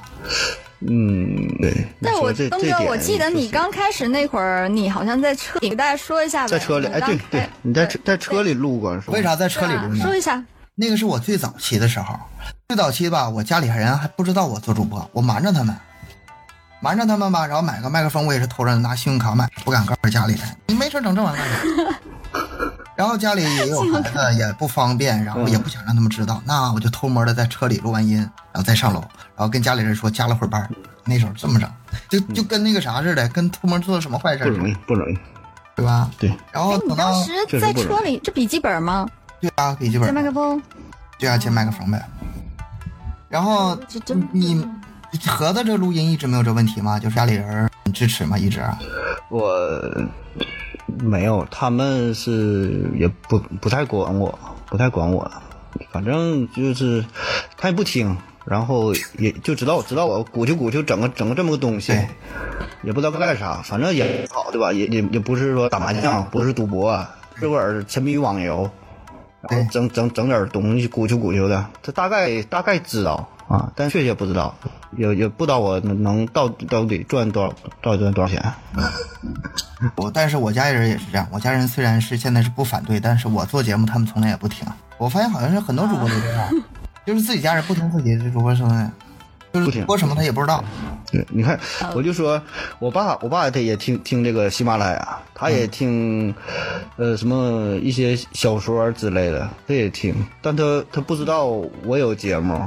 [0.81, 1.85] 嗯，对。
[2.01, 6.47] 但我东哥，我记得你刚开始那会儿，你好像在车里，给大家说一下吧。
[6.47, 9.13] 在车里，哎，对对，你在车在车里录过是吧？
[9.13, 10.03] 为啥在车里录呢？
[10.03, 10.43] 说一下。
[10.75, 12.17] 那个是我最早期的时候，
[12.69, 15.75] 最早期吧，我家里人还不知道我做主播，我瞒着他们，
[16.81, 20.41] 瞒着他们吧，然后买个麦克风，我也是偷着拿信用卡买，不敢告诉家里人。
[20.67, 21.99] 你没事整这玩意儿干啥？
[22.95, 28.99] 然后家里也有孩子，也不方便，然后也不想让他们知道，那我就偷摸的在车里录完音，然后再上楼，
[29.35, 30.69] 然后跟家里人说加了会儿班。
[31.05, 31.69] 那时候这么整，
[32.09, 35.17] 就就跟那个啥似的，跟偷摸做了什么坏事不容易，，不容易。
[35.75, 36.11] 对吧？
[36.19, 39.07] 对，哎，然后等到你当时在车里，这笔记本吗？
[39.39, 40.61] 对啊，笔记接本麦克风？
[41.17, 42.05] 对啊，接麦克风呗。
[43.29, 43.79] 然后
[44.31, 44.67] 你
[45.27, 46.99] 盒子这录音一直没有这问题吗？
[46.99, 48.37] 就是家里人很支持吗？
[48.37, 48.77] 一直啊？
[49.29, 49.79] 我
[50.97, 55.29] 没有，他们是也不不太管我，不太管我，
[55.91, 57.03] 反正就是
[57.57, 62.07] 他也不听，然后也就知道知道我鼓秋鼓秋整个整个这么个东西对，
[62.83, 64.73] 也不知道干啥，反正也好对吧？
[64.73, 67.05] 也也也不是说打麻将，不是赌博，
[67.39, 68.69] 自个儿沉迷于网游，
[69.49, 74.55] 然后整整整点东西鼓秋鼓秋的，他大概大概知道啊，但确切不知道，
[74.95, 78.41] 也也不知道我能能到到底赚多少到底赚多少钱。
[79.97, 84.67] 我但是我家人也是这样，我家人虽然是现在是不反对，但是我做节目他们从来也不听。
[84.99, 86.47] 我发现好像是很多主播都这样，
[87.07, 88.91] 就是自己家人不听自己的主播声音，
[89.51, 90.63] 就是播什么他也不知道。
[91.11, 91.59] 对，你看，
[91.95, 92.39] 我就说，
[92.77, 96.35] 我爸，我爸他也听听这个喜马拉雅，他也听，
[96.97, 101.45] 呃，什么一些小说之类的，他也听，但他他不知道
[101.83, 102.61] 我有节目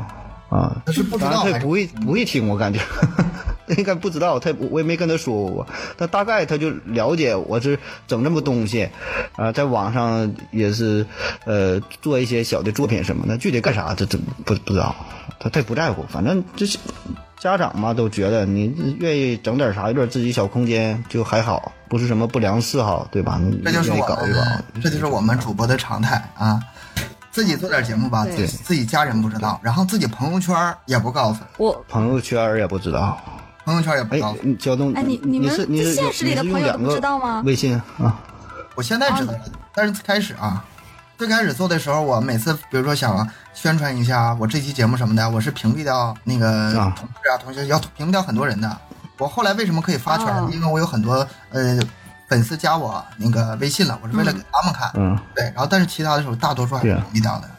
[0.52, 2.78] 啊，他是不知道他也不会不会听，我感觉，
[3.66, 8.88] 他应该不知道，他我也没跟他说过，他大概他就了解我是整这么东西，
[9.36, 11.06] 啊，在网上也是
[11.46, 14.94] 呃做一些小的作品什么的，具体干啥这这不不知道，
[15.40, 16.78] 他他也不在乎，反正就是。
[17.42, 23.40] 家长嘛都觉得你愿意整点啥，有点自己小空间就还好，不是什么不良嗜好，对吧？
[23.42, 26.60] 你这就是我愿意搞一搞们，，这就是我们主播的常态啊。
[27.32, 30.54] 自己做点节目吧，自对己自己家人不知道，然后自己朋友圈
[30.86, 33.18] 也不告诉，我朋友圈也不知道。
[33.64, 38.20] 朋友圈也不哎告诉。，你交通，哎你你们是你是现实里的朋友不知道吗微信啊，
[38.74, 39.40] 我现在知道了，
[39.74, 40.64] 但是开始啊，
[41.16, 48.76] 最开始做的时候，我每次比如说想宣传一下我这期节目什么的，我是屏蔽掉那个啊同事啊、同学，要屏蔽掉很多人的。
[49.18, 50.26] 我后来为什么可以发圈？
[50.26, 51.78] 哦因为我有很多呃
[52.32, 54.90] 粉丝加我那个微信了，我是为了给他们看。
[54.94, 57.50] 嗯，对，然后但是其他的时候大多数还是对啊屏蔽掉的。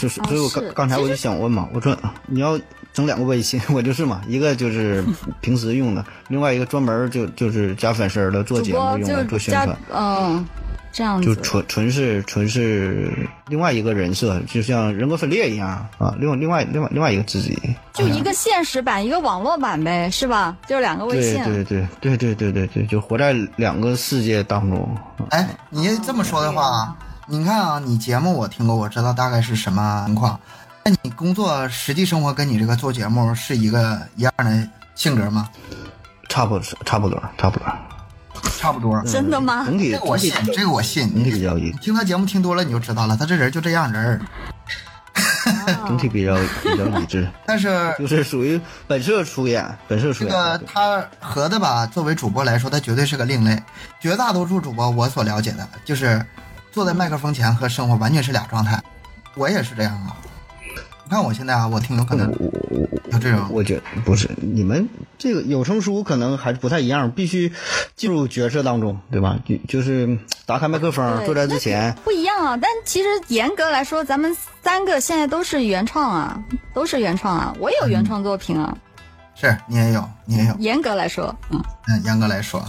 [0.00, 1.94] 就是，哦所以我刚刚才我就想问嘛，我说
[2.24, 2.58] 你要
[2.96, 5.04] 整两个微信， 我就是嘛，一个就是
[5.42, 9.76] 平时用的，另外一个专门就就是加粉丝儿的，做节目用的，做宣传。
[9.92, 10.42] 嗯
[10.90, 13.12] 这样子，就纯纯是纯是
[13.48, 17.54] 另外一个人设，就像人格分裂一样啊，另外另外另外另外一个自己，
[17.92, 20.56] 就一个现实版，一个网络版呗，是吧？
[20.66, 21.44] 就两个微对信。
[21.44, 24.88] 对对对对对对对，就活在两个世界当中。
[25.28, 26.96] 哎，你这么说的话，
[27.28, 30.40] 你看啊，你节目我听过，我知道大概是什么情况。
[30.88, 35.48] 那你工作实际生活跟你这个做节目是一个一样的性格吗？
[36.28, 37.66] 差不多，差不多，差不多。
[38.56, 39.02] 差不多。
[39.02, 39.64] 真的吗？
[39.66, 41.12] 整体这个我信，这个我信。
[41.12, 44.20] 整体比较一，听他节目听多了，你就知道了，他这人就这样人儿。
[45.88, 50.30] 整体比较比较理智， 但是就是属于本色出演，本色出演。
[50.30, 53.60] 这个他合的吧，作为主播来说，他绝对是个另类。
[54.00, 56.24] 绝大多数主播我所了解的，就是
[56.70, 58.80] 坐在麦克风前和生活完全是俩状态。
[59.34, 60.16] 我也是这样啊。
[61.08, 63.46] 你看我现在啊，我听有可能我我有这种。
[63.52, 67.52] 我觉得不是你们这个有声书可能还是不太一样，必须
[67.94, 69.38] 进入角色当中，对吧？
[69.44, 72.56] 就就是打开麦克风，对坐在之前，不一样啊。
[72.56, 76.42] 但其实严格来说，咱们三个现在都是原创啊，
[76.74, 77.54] 都是原创啊。
[77.60, 78.76] 我也有原创作品啊。
[79.36, 80.56] 是你也有，你也有。
[80.58, 82.64] 严格来说，嗯，嗯，严格来说，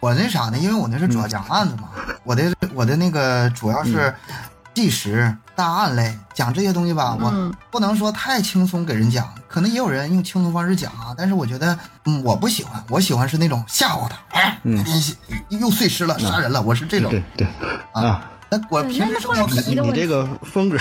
[0.00, 0.56] 我那啥呢？
[0.56, 1.90] 因为我那是主要讲案子嘛，
[2.24, 4.14] 我的我的那个主要是
[4.72, 14.84] 纪实、大案类，讲这些东西吧，我嗯不能说太轻松给人讲，可能也有人用轻松方式讲啊，但是我觉得，嗯，我不喜欢，我喜欢是那种吓唬他，哎，嗯
[15.48, 17.46] 你又碎尸了，杀人了，我是这种对对
[17.92, 18.28] 啊。
[18.50, 20.76] 那我对平时那那话生活题的问题你这个风格，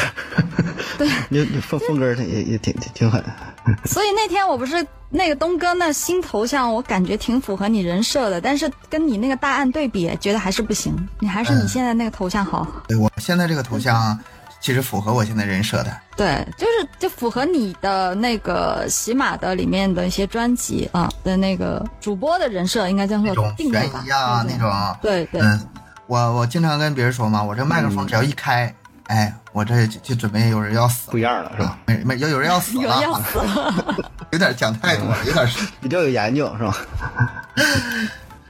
[1.00, 3.24] 对， 你你风风格也也挺挺挺狠。
[3.86, 10.94] 所以那天我不是那个东哥那新头像，我感觉挺符合你人设的，但是跟你那个大案对比，觉得还是不行。
[11.20, 12.68] 你还是你现在那个头像好。
[12.90, 14.20] 对我现在这个头像，
[14.62, 15.92] 其实符合我现在人设的。
[16.16, 24.04] 对，就是就符合你的那个喜马的里面的一些专辑啊的那个主播的人设，应该这样那种说定位悬吧？
[24.06, 25.68] 疑啊，对那种，对对，嗯，
[26.06, 28.72] 我我经常跟别人说嘛，我这麦克风只要一开，
[29.08, 31.78] 哎，我这就就准备有人要死不一样了是吧？
[31.88, 33.96] 没没要有人要死 有人要，死了。
[34.32, 35.48] 有点讲太多了，有点
[35.82, 36.78] 比较有研究是吧？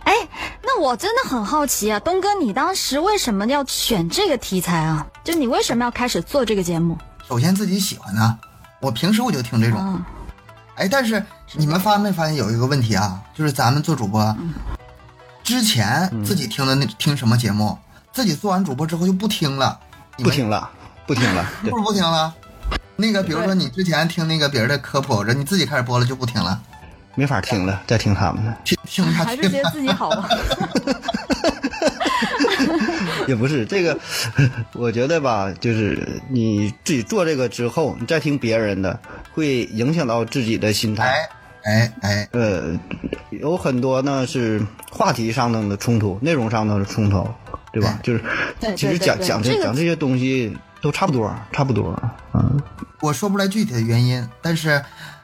[0.04, 0.14] 哎，
[0.64, 5.06] 那我真的很好奇啊，东哥，你当时为什么要选这个题材啊？
[5.24, 6.98] 就你为什么要开始做这个节目？
[7.28, 8.38] 首先自己喜欢呢，
[8.80, 10.06] 我平时我就听这种，啊，
[10.76, 13.22] 哎，但是你们发没发现有一个问题啊？
[13.34, 14.36] 就是咱们做主播
[15.44, 17.78] 之前自己听的那听什么节目，
[18.12, 19.80] 自己做完主播之后就不听了，
[20.18, 20.70] 不听了，
[21.08, 22.34] 不听了，对不，是不听了。
[22.96, 26.62] 那个，比如说你之前听那个别人的科普，这你自己开始播了就不听了，
[27.16, 28.54] 没法听了，再听他们的。
[29.12, 30.28] 还是觉得自己好吧？
[33.28, 33.98] 也不是这个，
[34.74, 39.00] 我觉得吧，就是你自己做这个之后，你再听别人的，
[39.34, 41.06] 会影响到自己的心态。
[41.06, 41.30] 哎
[41.64, 42.80] 哎哎，呃，
[43.30, 44.60] 有很多呢是
[44.92, 47.28] 话题上的冲突，内容上的冲突，
[47.72, 48.00] 对吧？
[48.02, 48.24] 就是
[48.76, 51.96] 其实讲讲这讲这些东西都差不多，差不多。
[52.34, 52.60] 嗯，
[53.00, 54.82] 我说不来具体的原因，但是，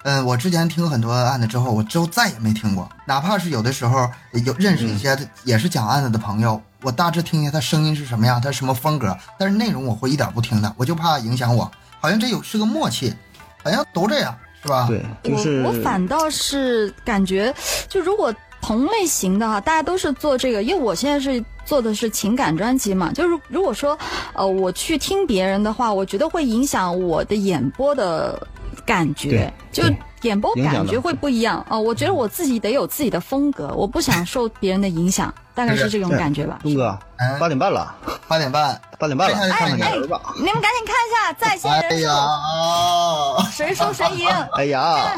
[0.09, 4.09] 嗯、我之前听很多案子之后，我之后再也没听过，哪怕是有的时候
[4.45, 13.13] 有认识一些也是讲案子的朋友，我大致听一下他声音是什么样，他什么风格，但是内容我会一点不听的，我就怕影响我，好像这有是个默契，
[13.61, 14.87] 好像都这样，是吧？
[14.87, 17.53] 对，就是我我反倒是感觉，
[17.89, 23.97] 就如果同类型的哈，大家都是做这个，因为我现在是做的是情感专辑嘛，就是如果说
[24.33, 28.47] 呃我去听别人的话，我觉得会影响我的演播的
[28.87, 36.57] 感觉，就对演播感觉会不一样啊、我觉得我自己得有自己的风格，我不想受别人的影响，大概是这种感觉吧。
[36.63, 37.93] 东哥哎，八点半了，
[38.27, 39.93] 八点半，八点半了，哎看看哎。
[40.37, 43.43] 你们赶紧看一下在线人数，哎呀啊！
[43.51, 45.11] 谁输谁赢， 哎呀，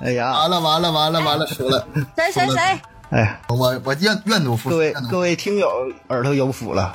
[0.00, 1.86] 哎呀，完了完了完了完了，输了！
[2.16, 2.80] 谁谁谁。
[3.10, 4.76] 哎，我我愿愿赌服输。
[4.76, 5.68] 各位各位听友
[6.08, 6.94] 耳朵有福了，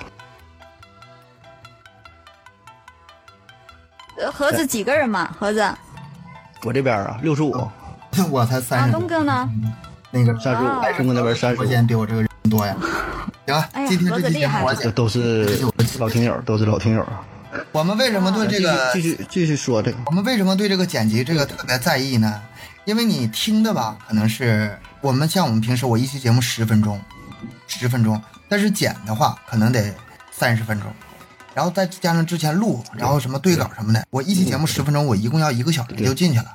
[4.31, 5.29] 盒子几个人嘛？
[5.39, 5.77] 盒子啊，
[6.63, 7.69] 我这边啊六十五，
[8.29, 9.49] 我才三十东，哥呢？
[10.11, 12.75] 那个三十五啊，东哥那边三十五，我现在比我这个人多呀。
[13.45, 14.91] 行今天这期节目我剪。
[14.91, 15.65] 都是
[15.99, 17.05] 老听友，都是老听友。
[17.71, 22.41] 我们为什么对这个继续继续继续说这个，我们为什么对这个剪辑这个特别在意呢？
[22.85, 26.99] 因为你听的吧，可能是我们像我们平时我一期节目十分钟，
[27.67, 29.93] 十分钟，但是剪的话可能得
[30.31, 30.89] 三十分钟，
[31.53, 36.45] 然后再加上之前录，然后什么对稿什么的，我一期节目十分钟，我一共要一个小时就进去了。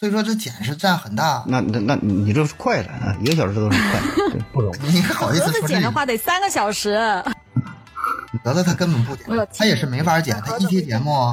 [0.00, 4.00] 所以说这剪是占很大，那那那你这是快了啊，一个小时都是快，
[4.32, 4.90] 对不容易。
[4.90, 5.90] 你好意思盒子剪的说这个？
[5.92, 6.92] 话得三个小时。
[8.42, 10.34] 得了，他根本不剪他也是没法剪。
[10.44, 11.32] 他一期节目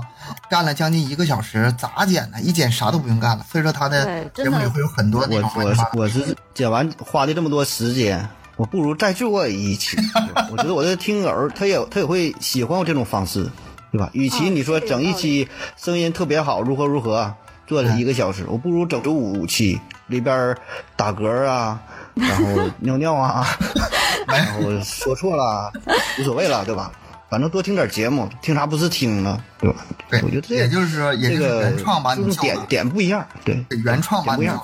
[0.50, 2.40] 干了将近一个小时，咋剪呢？
[2.42, 3.46] 一剪啥都不用干了。
[3.50, 9.96] 所以说他的节目里会有很多那我我我是剪完花的这么多时间，我不如再做一期。
[10.52, 13.50] 我觉得我的听友他也他也会喜欢我这种方式，
[13.90, 14.10] 对吧？
[14.12, 17.34] 与其你说整一期声音特别好，如何如何，
[17.66, 20.58] 做了一个小时，我不如整出五期，里边
[20.98, 21.80] 打嗝啊，
[22.16, 23.48] 然后 尿尿啊，
[24.28, 25.72] 然后说错了
[26.20, 26.92] 无所谓了，对吧？
[27.30, 29.40] 反正多听点节目，听啥不是听呢？
[29.60, 29.86] 对吧？
[30.10, 34.60] 对，我觉得这也就是说，也就是这个原创把就是点点不一样，对，原创吧不一样。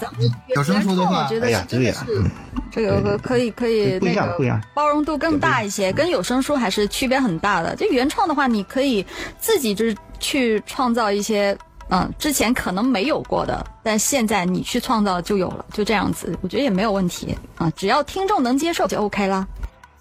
[0.55, 2.23] 有声书的话我觉得哎呀是对呀是
[2.71, 7.75] 这个可以可以不一那个样不一样包容度更大一些，跟有声书还是区别很大的。
[7.75, 9.05] 就原创的话，你可以
[9.39, 11.57] 自己就是去创造一些。
[11.89, 19.47] 嗯，之前可能没有过的，但现在你去创造就有了，就这样子，我觉得也没有问题啊，只要听众能接受就 OK 啦，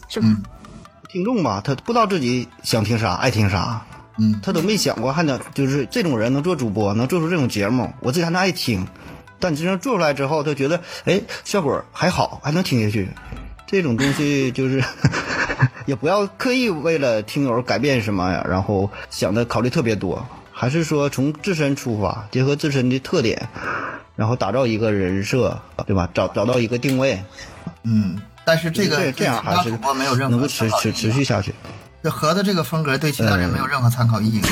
[0.09, 0.27] 是吧？
[0.27, 0.42] 嗯
[1.14, 3.81] 听众吧，他不知道自己想听啥，爱听啥，
[4.18, 8.85] 嗯，他都没想过，还能就是这种人能做主播，能做出这种节目，我自己还能爱听。
[9.38, 13.09] 但真正做出来之后，他觉得哎效果还好，还能听下去。
[13.64, 14.83] 这种东西就是
[15.87, 23.40] 也不要刻意为了听友改变什么呀，然后想的考虑特别多，还是说从自身出发，结合自身的特点，
[24.16, 26.11] 然后打造一个人设，对吧？
[26.12, 27.22] 找找到一个定位，
[27.85, 31.55] 嗯，但是这个这这样还是主播没有任能何够持持持续下去。
[32.03, 34.43] 这盒子这个风格对其他人没有任何参考意义。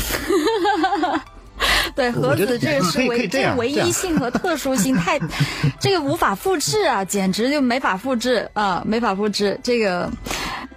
[1.95, 5.21] 对，盒我觉得子这个是唯这样唯一性和特殊性太，
[5.79, 9.61] 这个无法复制啊，简直就没法复制啊，没法复制。
[9.63, 10.11] 这个，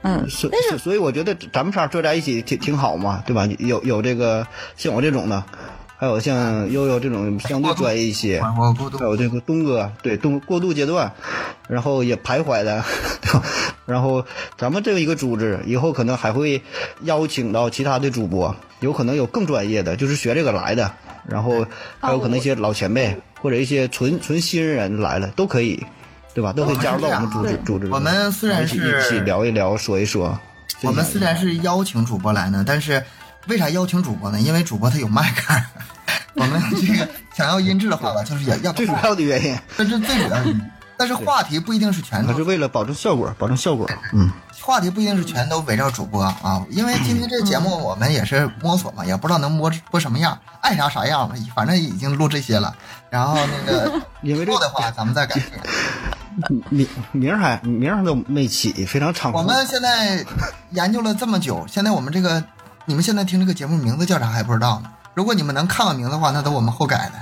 [0.01, 3.47] 嗯，但是所以我觉得咱们仨坐在一起挺挺好嘛，对吧？
[3.59, 5.41] 有有这个像我这种的，
[5.97, 11.11] 还有像悠悠这种相对专业一些，还有这个东哥，对东过渡阶段，
[11.67, 12.83] 然后也徘徊的，
[13.21, 13.43] 对吧？
[13.85, 14.25] 然后
[14.57, 16.61] 咱们这个一个组织，以后可能还会
[17.01, 20.91] 邀请到其他的主播，有可能有更专业的，就是学这个来的，
[21.27, 21.65] 然后
[21.99, 25.85] 还有可能一些老前辈或者一些纯纯新人来了都可以，
[26.33, 26.51] 对吧？
[26.51, 27.87] 都可以加入到我们组织组织。
[27.89, 30.37] 我们虽然一起是一起聊一聊，说一说。
[30.81, 33.01] 我们虽然是邀请主播来呢，但是
[33.47, 34.39] 为啥邀请主播呢？
[34.39, 35.53] 因为主播他有麦克。
[36.35, 40.55] 我们这个想要音质的话吧，就是也要最主要的原因，这是最主要的。
[40.97, 43.89] 但是话题不一定是全都是为了保证效果，保证效果。
[44.13, 44.31] 嗯，
[44.61, 52.73] 话题不一定是全都围绕主播啊，因为今天这节目我们也是摸索嘛，也不知道能摸播什么样，爱啥啥样吧，反正已经录这些了。
[53.09, 55.43] 然后那个 因为这以后的话，咱们再改进。
[56.69, 59.35] 名名儿还名儿都没起，非常猖狂。
[59.35, 60.25] 我们现在
[60.71, 62.43] 研究了这么久，现在我们这个
[62.87, 64.91] 你们现在听这个节目名字叫啥还不知道呢。
[65.15, 67.13] 如果你们能看到名字的话，那都我们后改的。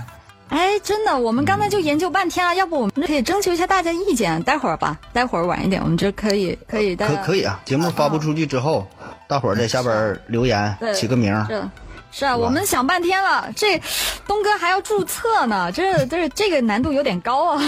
[0.50, 8.86] 哎，真的，我们刚才就研究半天了，要不我们可以征求一下大家意见，待会儿吧，待会儿晚一点，我们就可以可以大家可可以啊，节目发布出去之后，
[9.28, 11.46] 大伙儿在下边儿留言对起个名儿。
[11.48, 11.64] 是
[12.12, 13.82] 是啊，我们想半天了，这
[14.28, 17.64] 东哥还要注册呢，这这这个难度有点高啊。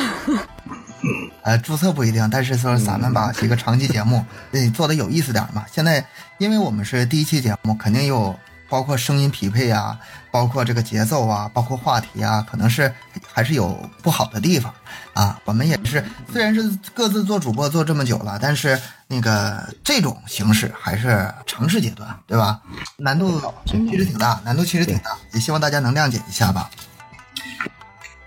[1.43, 5.65] 呃，注册不一定，但是说咱们把一个长期节目得做的有意思点嘛。
[5.71, 6.03] 现在
[6.37, 8.37] 因为我们是第一期节目，肯定有
[8.67, 9.99] 包括声音匹配啊，
[10.31, 12.91] 包括这个节奏啊，包括话题啊，可能是
[13.31, 14.73] 还是有不好的地方
[15.13, 15.39] 啊。
[15.45, 22.59] 我们也是虽然是各自做主播做这么久了，但是那个这种形式还是尝试阶段，对吧？
[22.97, 26.69] 难度其实挺大，难度其实挺大，也希望大家能谅解一下吧。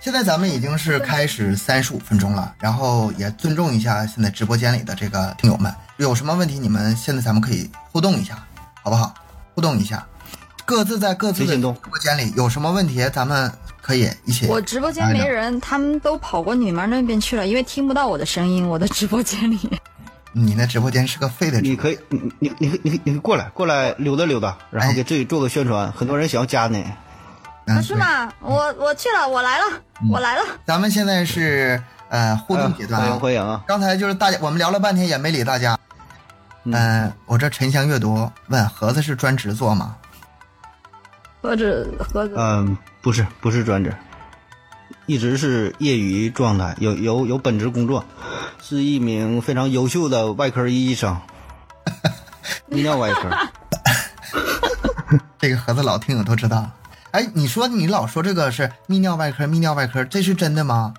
[0.01, 8.39] 现在咱们已经是开始三十五分钟了，然后也尊重一下现在直播间里的这个听友们，有什么问题你们现在咱们可以互动一下，
[8.83, 9.13] 好不好？
[9.55, 10.07] 互动一下，
[10.65, 14.47] 各自在各自的直播间里有什么问题，咱们可以一起。
[14.47, 19.59] 我直播间没人，他们都跑过你们那边去了，因为听不到我的声音，我的直播间里。
[20.33, 26.85] 你那直播间是个废的直播，你可以，你你你你你你过来过来溜达溜达，然后给自己做个宣传，很多人想要加你。
[27.69, 28.33] 嗯，是吗？
[28.41, 29.65] 我我去了，我来了，
[30.11, 30.43] 我来了。
[30.65, 33.19] 咱们现在是呃互动阶段欢迎啊。
[33.21, 33.63] 欢迎啊！
[33.67, 35.79] 刚才就是大家我们聊了半天也没理大家。
[36.65, 39.97] 嗯、我这沉香阅读问盒子是专职做吗？
[41.43, 43.95] 盒子盒子，嗯，不是不是专职，
[45.05, 48.03] 一直是业余状态，有有有本职工作，
[48.63, 51.19] 是一名非常优秀的外科医生，
[52.71, 53.29] 泌尿外科。
[55.39, 56.71] 这个盒子老听友都知道。
[57.13, 60.95] 哎，你说你老说这个是泌尿外科，泌尿外科，这是真的吗？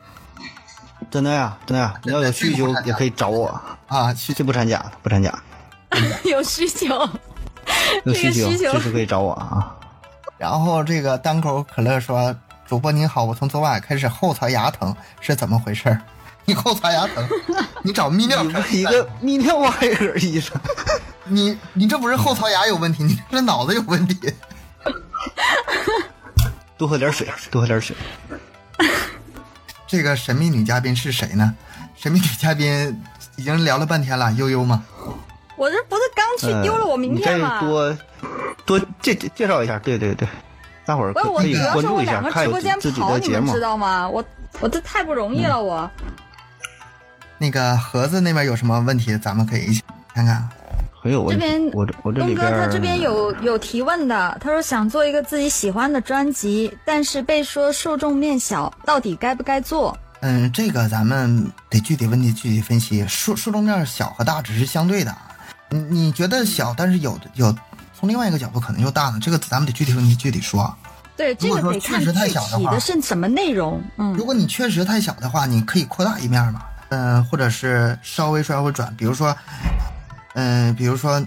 [1.12, 1.93] 真的呀，真的呀！
[2.04, 5.38] 你要有需求也可以找我，啊，去这不掺假的，不掺假，
[6.26, 6.88] 有需求。
[8.04, 9.76] 有需求随时可以找我啊。
[10.38, 12.36] 然后这个单口可乐说
[12.67, 16.02] ：“主播您好，我从昨晚开始后槽牙疼，是怎么回事儿？
[16.45, 17.28] 你后槽牙疼，
[17.84, 20.60] 你找泌尿科一个泌尿外科医生，
[21.26, 24.34] 你你这不是后槽牙有问题，你这是脑子有问题。
[26.80, 27.93] 多喝点水，多喝点水。
[29.86, 31.53] 这个神秘女嘉宾是谁呢？
[31.97, 33.03] 神秘女嘉宾
[33.36, 34.82] 已经聊了半天了，悠悠吗？
[35.57, 37.59] 我这不是刚去丢了我名片嗯、吗？
[37.59, 37.97] 你再多
[38.65, 40.25] 多介介介绍一下，对对对，
[40.86, 43.59] 大伙儿我，可可以主要关注一下看有直播间自己跑，的节目你们知。
[43.59, 44.07] 道吗？
[44.07, 44.23] 我
[44.61, 45.91] 我这太不容易了，我。
[47.38, 50.49] 那个盒子那边有什么问题，咱们可以一起看看。
[51.02, 51.41] 很有问题。
[51.41, 59.97] 这边我我这东哥里边儿他这边有有提问的，他说想做一个自己喜欢的专辑，但是被说受众面小，到底该不该做？
[60.22, 65.16] 嗯，这个咱们得具体问题具体分析，受受众面小和大只是相对的。
[65.70, 67.56] 你你觉得小，但是有有
[67.97, 70.76] 从另外一个角度可能又大呢，这个咱们得具体问题具体说。
[71.16, 73.82] 对，这如个得看果说确实太具小的话体的是什么内容。
[73.97, 79.36] 嗯如果你确实太小的话，你可以扩大一面嘛，嗯、或者是稍微稍微转，比如说，
[80.40, 81.22] 嗯、比如说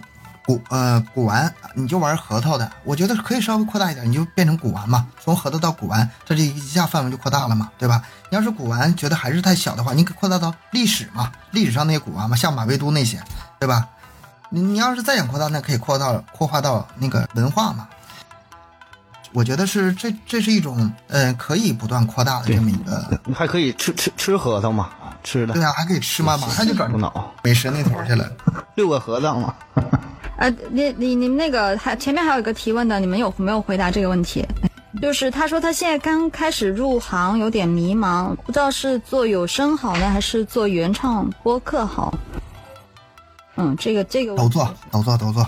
[0.47, 8.03] 古呃古玩，你就玩核桃的，我觉得可以稍微扩大一点，你就变成古玩嘛，从核桃到古玩，这这一下范围就扩大了嘛，对吧？
[8.31, 13.23] 你要是古玩觉得还是太小的话，你可扩大到历史嘛，历史上那些古玩嘛，像马未都那些，
[13.61, 13.87] 对吧？
[14.49, 17.87] 你你要是再想扩大，那可以扩到扩化到那个文化嘛。
[19.35, 24.91] 我觉得是这这是一种呃可以不断扩大的这么一个你还可以吃吃吃核桃嘛，
[25.23, 28.31] 吃的对啊，还可以吃吗，马上就转补脑，美食那头去了。
[28.77, 29.55] 六个核桃嘛。
[30.39, 34.47] 呃，你你你们那个还前面还有一个提问的，你们有没有回答这个问题？
[35.01, 42.13] 就是他说他现在刚开始入行，有点迷茫，不知道是做有声好呢，还是做原创播客好。
[43.57, 45.47] 嗯，这个这个都做，都做，都做。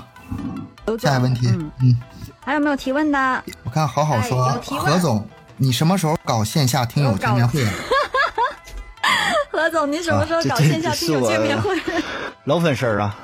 [0.85, 1.97] 都做下一个问题，嗯，嗯，
[2.41, 3.45] 还有没有提问的？
[3.64, 4.45] 我看好好说，
[4.79, 7.72] 何总，你什么时候搞线下听友见面会啊？
[9.55, 11.70] 何总，你什么时候搞线下听友见面会？
[12.44, 13.16] 老粉丝儿啊，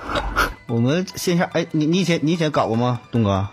[0.67, 3.47] 我们线下哎，你你以前你以前搞过吗，东哥？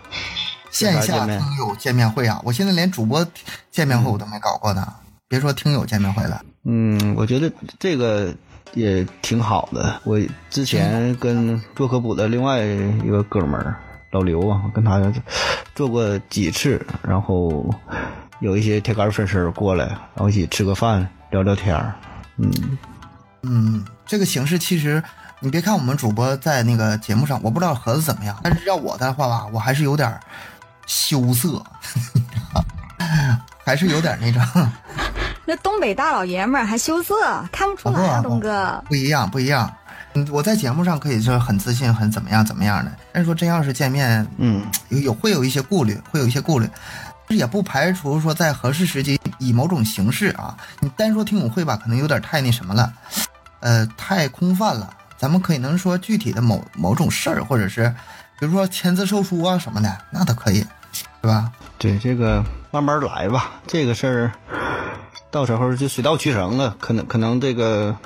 [0.70, 2.40] 线下面听友见面会啊！
[2.44, 3.26] 我现在连主播
[3.70, 4.86] 见面会我都没搞过呢，
[5.26, 6.40] 别说听友见面会了。
[6.64, 8.32] 嗯，我觉得这个
[8.74, 10.00] 也挺好的。
[10.04, 10.20] 我
[10.50, 13.74] 之前跟做科普的另外一个哥们儿
[14.12, 15.00] 老刘啊，跟他
[15.74, 17.68] 做过几次，然后
[18.40, 21.94] 有一些铁杆粉丝儿过来，然后一起吃个饭，聊聊天儿。
[22.38, 22.78] 嗯，
[23.42, 25.02] 嗯，这个形式其实，
[25.40, 30.18] 你别看我们主播在那个节目上，我不知道盒子怎么样，但是要我的话吧，我还是有点
[30.86, 31.62] 羞涩，
[33.64, 34.42] 还是有点那种
[35.44, 37.14] 那东北大老爷们儿还羞涩，
[37.50, 38.82] 看不出来啊，东哥。
[38.86, 39.72] 不一样，不一样。
[40.14, 46.68] 嗯，我在节目上可以说很自信，很怎么样怎么样的，但是说真要是见面，嗯，有有会有一些顾虑，会有一些顾虑，
[47.28, 52.92] 也不排除说在合适时机以某种形式啊，你单说听友会吧，可能有点太那什么了，
[53.60, 54.90] 呃，太空泛了。
[55.16, 57.92] 咱们可以能说具体的某某种事儿，或者是
[58.38, 60.64] 比如说签字售书啊什么的，那都可以，
[61.22, 61.50] 是吧？
[61.76, 64.32] 对，这个慢慢来吧，这个事儿
[65.30, 66.76] 到时候就水到渠成了。
[66.80, 67.96] 可能可能这个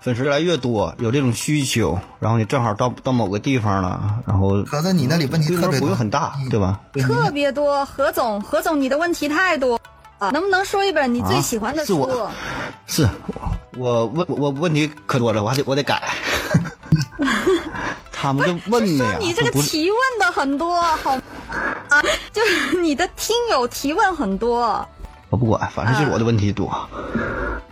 [0.00, 6.80] 粉丝越来越多，有这种需求，然后你正好到到某个地方了，然后合着你那里问题特别多，用很大，对吧？
[6.94, 9.76] 特别多，何总，何总，你的问题太多
[10.20, 10.30] 啊！
[10.30, 12.00] 能不能说一本你最喜欢的啊是书？
[12.06, 12.30] 我
[12.86, 13.08] 是
[13.76, 16.00] 我问我问题可多了，我还得我得改。
[18.12, 21.12] 他们就问的呀，你这个提问的很多，好
[21.88, 22.02] 啊，
[22.32, 24.86] 就是你的听友提问很多。
[25.30, 26.70] 我不管，反正就是我的问题多。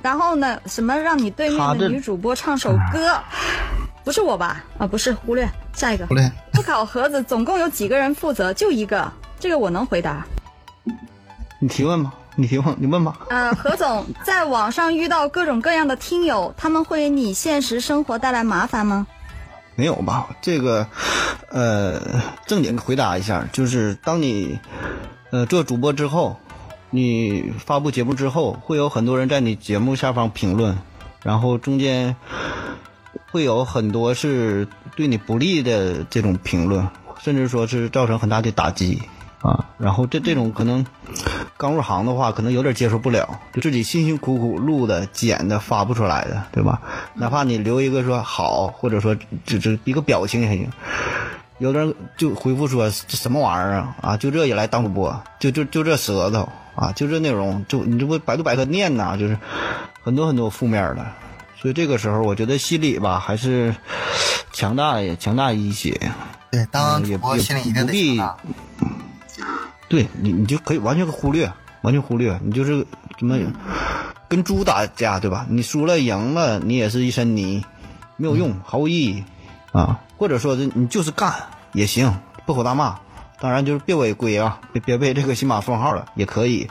[0.00, 3.20] 然后呢，什么让你对面的女主播唱首歌？
[4.04, 4.64] 不是我吧？
[4.78, 8.54] 啊，不是，忽略下一个忽略，不考盒子总共有几个人负责？
[8.54, 10.24] 就一个，这个我能回答。
[11.60, 13.18] 你提问吧，你提问，你问吧。
[13.30, 19.08] 呃，何总，在网上遇到各种各样的听友，他们会给你现实生活带来麻烦吗？
[19.74, 20.28] 没有吧？
[20.40, 20.86] 这个，
[21.50, 22.00] 呃，
[22.46, 24.56] 正经回答一下，就是当你，
[25.32, 26.36] 呃，做主播之后，
[26.90, 30.78] 你发布节目之后，会有很多人在你节目下方评论，
[31.24, 32.14] 然后中间
[33.32, 36.86] 会有很多是对你不利的这种评论，
[37.20, 39.02] 甚至说是造成很大的打击
[39.42, 39.70] 啊。
[39.76, 40.86] 然后这这种可能
[41.58, 46.80] 刚入行的话，可能有点接受不了，就自己辛辛苦苦录的、剪的、发不出来的，对吧？
[47.14, 50.70] 哪怕你留一个说好，或者说只只一个表情也行。
[51.58, 59.36] 有的人就回复说这什么玩意儿啊啊，就这也来当主播，就就就这舌头啊，就这内容，就你这不百度百科念呐，就是
[60.00, 61.04] 很多很多负面的。
[61.60, 63.74] 所以这个时候，我觉得心理吧还是
[64.52, 66.00] 强大也强大一些。
[66.52, 68.36] 对，当主播也心里一定得强大。
[69.88, 71.50] 对你，你就可以完全忽略，
[71.82, 72.86] 完全忽略，你就是
[73.18, 73.38] 怎么
[74.28, 75.46] 跟猪打架，对吧？
[75.48, 77.64] 你输了赢了，你也是一身泥，
[78.16, 79.24] 没有用，毫无意义
[79.72, 80.00] 啊。
[80.18, 81.32] 或者说是你就是干
[81.72, 82.12] 也行，
[82.44, 82.98] 破口大骂，
[83.40, 86.68] 当然就是别违规啊，别别被这个新马封号了，也可以。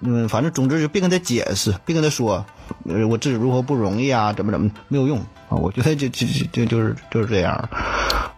[0.00, 2.44] 嗯，反正总之就别跟他解释，别跟他说，
[2.84, 5.56] 呃，我自己如何不容易啊，怎么怎么没有用啊。
[5.56, 7.68] 我觉得就就就就就是就是这样，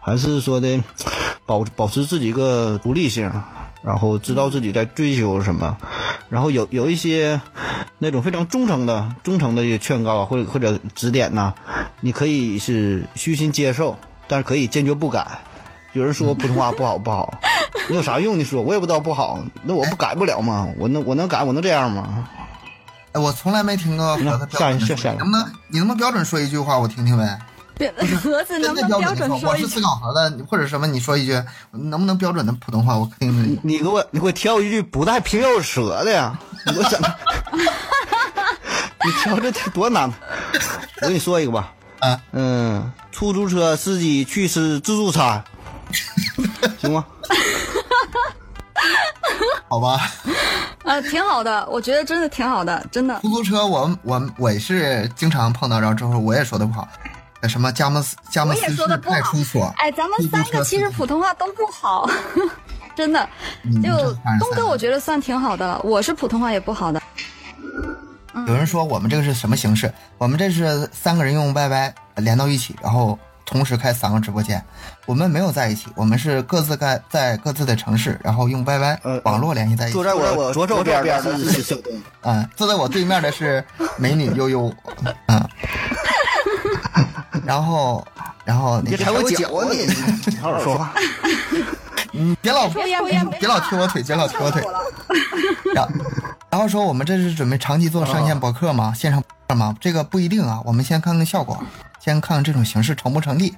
[0.01, 0.81] 还是说的
[1.45, 3.31] 保保持自己一个独立性。
[3.85, 5.77] 然后知道自己在追求什么，
[6.31, 7.41] 然后有有一些
[7.99, 11.53] 那种非常忠诚的、忠诚的一些劝告啊，或者或者指点呐、
[12.01, 15.27] 你可以是虚心接受，但是可以坚决不改
[15.93, 17.39] 有人说普通话不好不好，
[17.89, 18.39] 你有啥用？
[18.39, 20.67] 你说我也不知道不好，那我不改不了吗？
[20.79, 22.27] 我能我能改我能这样吗？
[23.13, 27.39] 哎，我从来没听过盒子标准的说，下下能不能你能不能标准说一句话我听听呗？
[27.77, 27.91] 对，
[28.23, 29.67] 盒子能不能标准的说，我是？
[29.67, 33.59] 思考盒子或者什么，你说一句，能不能标准的普通话我听听？
[33.63, 36.39] 你给我你给我挑一句不带平翘舌的呀！
[36.67, 37.15] 我怎么？
[39.05, 40.09] 你挑这多难？
[41.03, 45.43] 我跟你说一个吧，啊，嗯，出租车司机去吃自助餐，
[46.81, 47.05] 行吗？
[49.69, 49.99] 好吧，
[50.85, 53.19] 呃，挺好的，我觉得真的挺好的，真的。
[53.21, 57.11] 出租车我我我也是经常碰到，然后之后我也说的不好，呃
[57.49, 62.09] 什么佳木斯佳木我也斯市说得不好派出所，哎，咱们三个其实普通话都不好，
[62.95, 63.29] 真的。
[63.83, 63.91] 就
[64.39, 65.81] 东哥，我觉得算挺好的了。
[65.83, 67.01] 我是普通话也不好的。
[68.47, 69.93] 有人说我们这个是什么形式？
[70.19, 74.63] 我们这是三个人用 YY 连到一起，然后同时开三个直播间。
[75.07, 79.93] 我们没有在一起，我们是各自在在各自的城市，然后用 YY 呃网络联系在一起。
[79.95, 81.93] 坐在我左手边的是小东，
[82.23, 83.65] 嗯，坐在我对面的是
[83.97, 84.75] 美女悠悠，
[85.29, 85.49] 嗯，
[87.45, 88.07] 然后
[88.45, 89.87] 然后那个你踩我脚啊你！
[90.27, 90.93] 你好好说话。
[92.17, 94.63] 你别老别老踢我腿，别老踢我腿。
[95.75, 95.91] 然后
[96.51, 98.95] 然后说我们这是准备长期做上线博客吗？
[98.95, 99.77] 线上博客吗？
[99.81, 101.61] 这个不一定啊，我们先看看效果，
[102.01, 103.55] 先看看这种形式成不成立。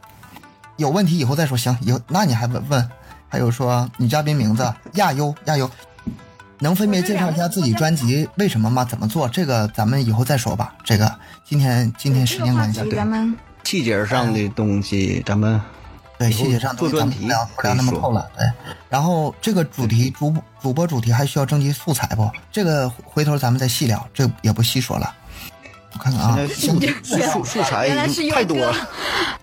[0.76, 1.56] 有问题以后再说。
[1.56, 2.90] 行，以后那你还问问？
[3.28, 5.70] 还有说女嘉宾名字亚优亚优，
[6.60, 8.84] 能分别介绍一下自己专辑为什么吗？
[8.84, 9.28] 怎么做？
[9.28, 10.72] 这个咱们以后再说吧。
[10.82, 11.12] 这个
[11.44, 13.36] 今天今天时间关系这，个话题咱们
[13.66, 15.60] 细节上的东西，咱们
[16.16, 18.30] 对细节上做专题咱们不聊不聊那么透了。
[18.38, 18.46] 对，
[18.88, 22.30] 然后这个主题主主播主题还需要征集素材不？
[22.52, 25.12] 这个回头咱们再细聊，这也不细说了。
[25.92, 27.88] 我看看啊，现在素素素材
[28.30, 28.76] 太多了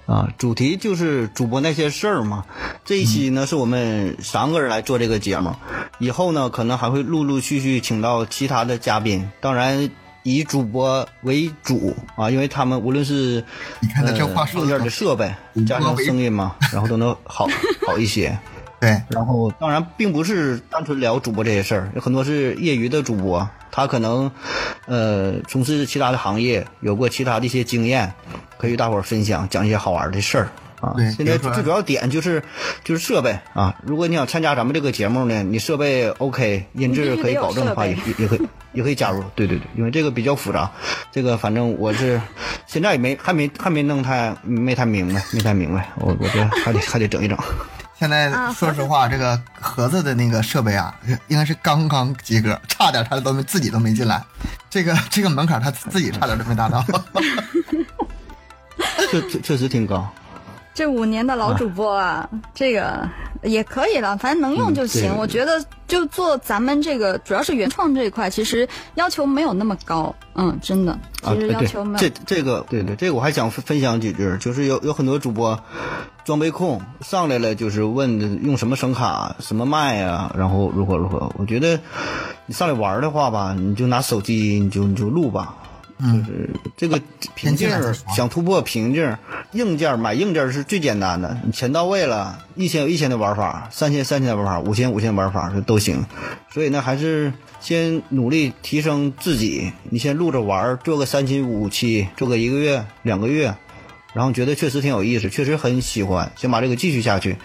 [0.06, 0.30] 啊！
[0.38, 2.46] 主题就是主播那些事儿嘛。
[2.86, 5.54] 这一期呢是我们三个人来做这个节目，
[6.00, 9.90] 以后呢可能还会陆陆续续请到其他的嘉宾，当然
[10.24, 13.44] 以主播为主啊，因为他们无论是
[13.80, 15.32] 你看他这话呃硬件的的设备
[15.68, 17.48] 加上声音嘛，然后都能好
[17.86, 18.38] 好一些。
[18.80, 24.30] 对，然后当然并不是单纯聊主播这些事儿，有很多是业余的主播，他可能
[24.88, 28.14] 呃从事其他的行业，有过其他的一些经验，
[28.58, 30.50] 可以与大伙儿分享，讲一些好玩的事儿
[30.84, 31.10] 啊对。
[31.12, 32.44] 现在最主要点就是
[32.84, 38.42] 就是设备啊，如果你想参加咱们这个节目呢，你设备 OK，音质可以保证的话，也也也可以
[38.74, 39.24] 也可以加入。
[39.36, 40.70] 对对对，因为这个比较复杂，
[41.12, 42.22] 这个反正我是
[42.68, 47.38] 现在也没还没还没弄太没太明白，没太明白，我我觉得还得还得整一整。
[47.98, 50.94] 现在啊说实话，这个盒子的那个设备啊，
[51.30, 54.22] 应该是刚刚及格，差点他都没自己都没进来。
[54.70, 56.84] 这个这个门槛他自己差点都没达到。
[59.10, 60.12] 确确确实挺高。
[60.74, 63.08] 这五年的老主播啊，这个
[63.44, 65.12] 也可以了，反正能用就行。
[65.12, 70.14] 嗯我觉得就做咱们这个，主要是原创这一块，其实要求没有那么高。
[70.34, 72.00] 嗯，真的，啊，其实要求没有。
[72.00, 75.60] 这这个对对，这个我还想分分享几句，就是有有很多主播
[76.26, 81.32] 装备控上来了，就是问用什么声卡、什么麦啊，然后如何如何。
[81.38, 81.80] 我觉得
[82.48, 85.56] 你上来玩的话吧，你就拿手机你就你就录吧。
[86.00, 87.00] 就是这个
[87.36, 89.18] 瓶颈儿，想突破瓶颈儿，
[89.54, 96.06] 硬件儿买硬件儿是最简单的，你钱到位了，一千有一千的玩法，三千三千的玩法，五千五千的玩法这都行。
[96.52, 103.56] 所以呢，还是先努力提升自己，你先录着玩儿，做个三期五期，做个一个月两个月，
[104.14, 107.38] 然后觉得确实挺有意思，确实很喜欢，先把这个继续下去，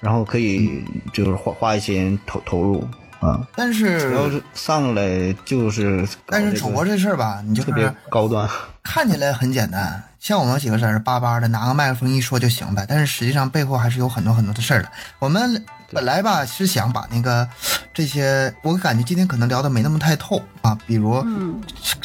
[0.00, 2.86] 然后可以就是花花一些投投入
[3.20, 3.40] 啊。
[3.54, 8.48] 但是要是上来就是这个但是主播这事儿吧，你就特别高端。
[8.82, 14.88] 看起来很简单，像我们几个在这叭叭的拿个麦克风一说就行呗，但是实际上背后还是有很多很多的事儿的。
[15.18, 17.48] 我们本来吧是想把那个
[17.94, 21.60] 这些，我感觉今天可能聊的没那么太透啊，比如嗯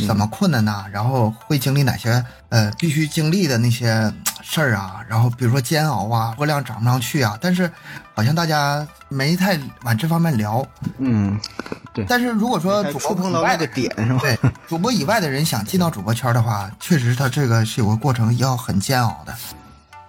[0.08, 4.14] 怎么困难呐、然后会经历哪些呃必须经历的那些呃
[4.44, 7.70] 事儿啊，然后比如说煎熬啊，播量涨不上去啊，但是
[8.14, 10.66] 好像大家没太往这方面聊。
[10.98, 11.38] 嗯，
[11.94, 14.20] 对但是如果说主播触碰到那个以外的点是吧？
[14.22, 19.36] 对，主播以外的人想进到主播圈的话，确实他这个是有个过程，要很煎熬的。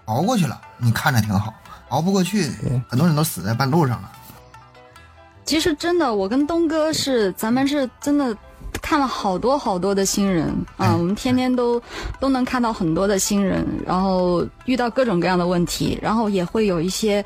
[0.06, 1.52] 熬过去了，你看着挺好；
[1.92, 2.50] 熬不过去，
[2.88, 4.10] 很多人都死在半路上了。
[5.44, 8.34] 其实真的，我跟东哥是，咱们是真的
[8.80, 10.46] 看了好多好多的新人。
[10.78, 11.82] 啊、嗯我们天天都
[12.18, 17.22] 都能看到很多的新人，然后遇到各种各样的问题，然后也会有一些，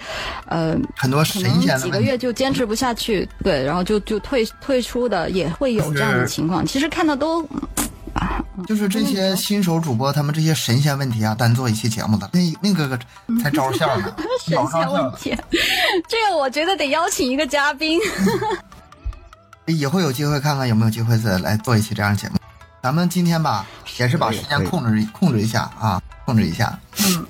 [0.47, 6.67] 呃，很多可神仙几个月就坚持不下去，对，然后就就退退出的也会有这样的情况。
[6.67, 7.47] 其实看的都，
[8.17, 12.99] 啊，就是这些新手主播，他们这些神仙问题啊，单做一期节目的，那那个个
[13.43, 14.15] 才招笑呢，
[14.45, 15.13] 神仙问。
[15.13, 15.37] 题，
[16.09, 18.01] 这个我觉得得邀请一个嘉宾。
[19.67, 22.37] 以后有机会看看有没有机会再来做一期这样的节目。
[22.83, 23.67] 咱们今天吧，
[23.99, 26.79] 也是把时间控制控制一下啊，控制一下。
[27.01, 27.27] 嗯，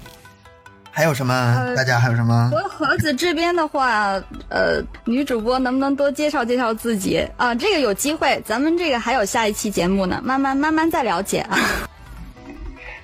[0.97, 1.74] 还有什么？
[1.76, 2.51] 大家还有什么？
[2.55, 4.12] 我盒子这边的话，
[4.49, 7.55] 呃，女主播能不能多介绍介绍自己啊？
[7.55, 11.59] 这个有机会，咱们这个还有下一期节目呢，慢慢慢慢再了解啊。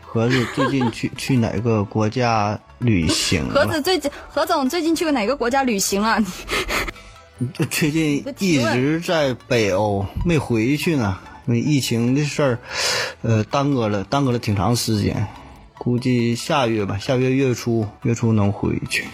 [0.01, 3.75] 盒子最近去去哪个国家旅行盒了？
[3.75, 6.19] 子最近，何总最近去过哪个国家旅行了？
[7.53, 11.19] 就最近一直在北欧，没回去呢。
[11.45, 12.59] 因为疫情的事儿，
[13.21, 15.27] 呃，耽搁了，耽搁了挺长时间。
[15.83, 19.05] 估计下月吧，下月月初月初能回去。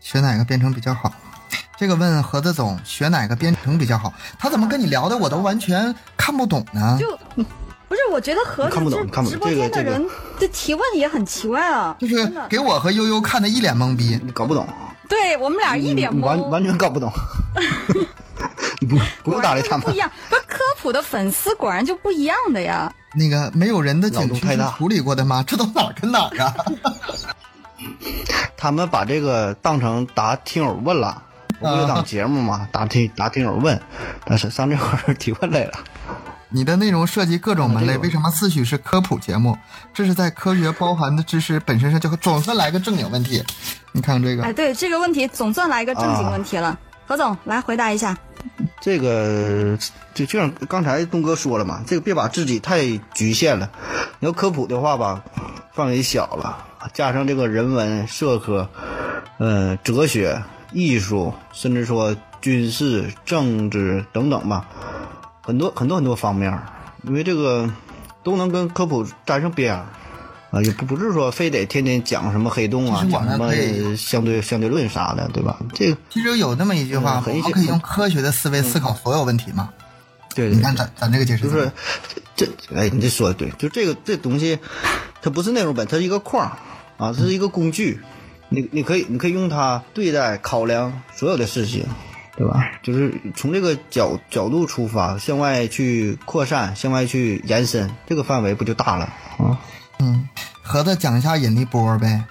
[0.00, 1.12] 学哪个编程比较好？
[1.78, 4.12] 这个问盒子总学哪个编程比较好？
[4.40, 6.98] 他怎么跟你聊的我都完全看不懂呢？
[6.98, 7.16] 就
[7.88, 10.08] 不是，我觉得盒子看不懂这看不懂直播间的这个这个人
[10.40, 14.18] 的提问也很奇怪啊，就是给我和悠悠看的一脸懵逼。
[14.34, 14.66] 搞不懂，
[15.08, 17.08] 对我们俩一脸懵，完完全搞不懂。
[18.88, 22.92] 不不用搭理他们不一，样，不是科普的粉丝果然就不一样的呀。
[23.14, 25.44] 那个没有人的景区是脑洞太大处理过的吗？
[25.46, 26.54] 这都哪儿跟哪儿啊？
[28.56, 31.22] 他们把这个当成答听友问了，
[31.60, 33.80] 我不就当节目嘛，答听答听友问，
[34.24, 35.72] 但是上这块儿提问来了。
[36.54, 39.56] 你的内容涉及各种门类，为什么自诩是科普节目？
[39.94, 43.42] 这是在科学包含的知识本身上就总算来个正经问题。
[43.92, 46.78] 你看这个哎，，对这个问题总算来个正经问题了，
[47.12, 48.16] 何总来回答一下。
[48.80, 49.76] 这个
[50.14, 53.70] 就就像刚才东哥说了嘛，这个别把自己太局限了。
[54.18, 55.22] 你要科普的话吧，
[55.74, 58.66] 范围小了，加上这个人文、社科、
[59.36, 60.42] 呃哲学、
[60.72, 64.64] 艺术，甚至说军事、政治等等吧，
[65.42, 66.58] 很多很多很多方面，
[67.02, 67.68] 因为这个
[68.22, 69.84] 都能跟科普沾上边儿。
[70.52, 73.50] 啊，也不不是说非得天天讲什么黑洞啊讲什么
[73.96, 75.58] 相对相对论啥的，对吧？
[75.72, 79.70] 这个其实有那么一句话，我们可以用科学的思维思考所有问题嘛。
[80.34, 81.72] 对对你看咱咱这个解释就是
[82.36, 84.58] 这，哎，你这说的对，就这个这东西，
[85.22, 86.46] 它不是内容本，它是一个框
[86.98, 88.00] 啊，它是一个工具，
[88.50, 91.86] 你你可以你可以用它对待考量所有的事情，
[92.36, 92.62] 对吧？
[92.82, 99.04] 就是从这个角角度出发，向外去扩散，向外去延伸，这个范围不就大了
[99.38, 99.60] 啊？
[100.72, 102.24] 嗯，盒子讲一下引力波呗。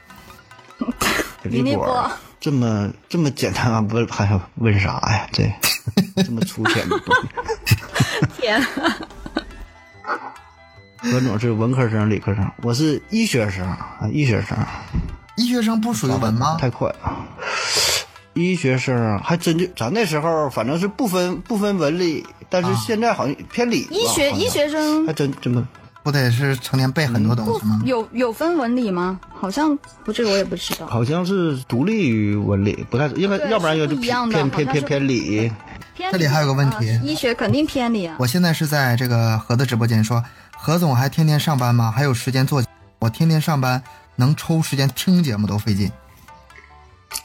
[1.44, 3.86] 引力波波这么这么简单啊？
[3.92, 5.28] 问还要问啥呀？
[5.32, 5.44] 这
[6.24, 7.16] 这么粗浅的东
[7.68, 7.76] 西。
[8.42, 8.60] 天，
[10.98, 14.58] 何总是文科生、理科生，我是医学生啊，医学生。
[15.38, 16.58] 医学生不属于文吗？
[16.60, 17.26] 太快了。
[18.34, 25.64] 医学生还真就，咱那时候反正是不分不分文理，但是现在好像偏理医学医学生还真真不
[26.04, 27.82] 不得是成天背很多东西吗？
[27.86, 29.20] 有有分文理吗？
[29.34, 30.88] 好像不，这个我也不知道。
[30.88, 35.52] 好像是独立于文理，不太应该，对要不然就是是不一样偏偏偏偏偏理。
[35.96, 38.16] 这里还有个问题啊医学肯定偏理啊。
[38.18, 40.24] 我现在是在这个何的直播间说，
[40.58, 41.92] 何总还天天上班吗？
[41.96, 42.64] 还有时间做？
[43.00, 43.82] 我天天上班，
[44.16, 45.92] 能抽时间听节目都费劲。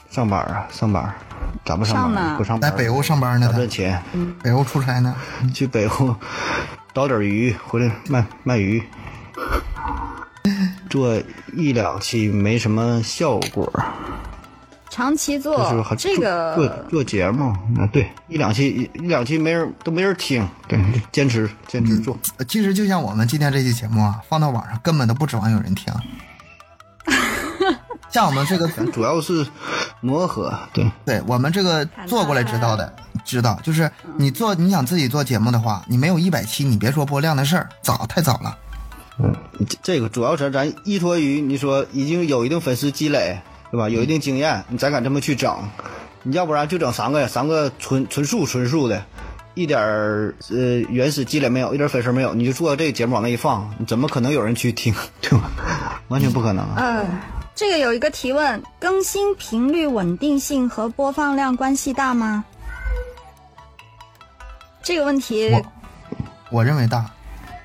[0.09, 1.13] 上班啊，上班，
[1.63, 2.37] 咋不上班？
[2.37, 4.01] 不上班，在北欧上班呢，他赚钱？
[4.41, 5.15] 北欧出差呢。
[5.53, 6.15] 去北欧
[6.97, 8.81] 倒点鱼回来卖卖鱼，
[10.89, 11.15] 做
[11.55, 13.71] 一两期没什么效果。
[14.89, 15.55] 长期做
[15.95, 17.49] 这个，做做节目。
[17.79, 20.79] 啊，对，一两期一一两期没人都没人听，对，
[21.11, 25.93] 坚持坚持做，呃其实就像我们今天这期节目啊，放到网上根本都不指望有人听。
[28.17, 29.45] 像我们这个，咱主要是
[30.01, 32.91] 磨合，对，对我们这个做过来知道的，
[33.23, 38.57] 知道就是你做你想自己做节目的话，你没有一百期，你别说播量的事儿，早太早了。
[39.19, 39.35] 嗯，
[39.69, 43.39] 这这个主要是咱依托于你说已经有一定粉丝积累，
[43.69, 43.87] 对吧？
[43.87, 45.55] 有一定经验，你才敢这么去整，
[46.23, 48.99] 你要不然就整三个三个纯纯素纯素的。
[49.53, 50.57] 一点儿呃
[50.89, 54.91] 原始积累没有，一点粉丝没有，你就做这个节目往那一放，你怎么可能有人去听，
[55.21, 55.51] 对吧？
[56.07, 56.73] 完全不可能啊！
[56.77, 57.05] 呃，
[57.57, 62.45] 这个有一个提问：更新频率稳定性和播放量关系大吗？
[64.83, 65.65] 这个问题，我
[66.51, 67.09] 我认为大，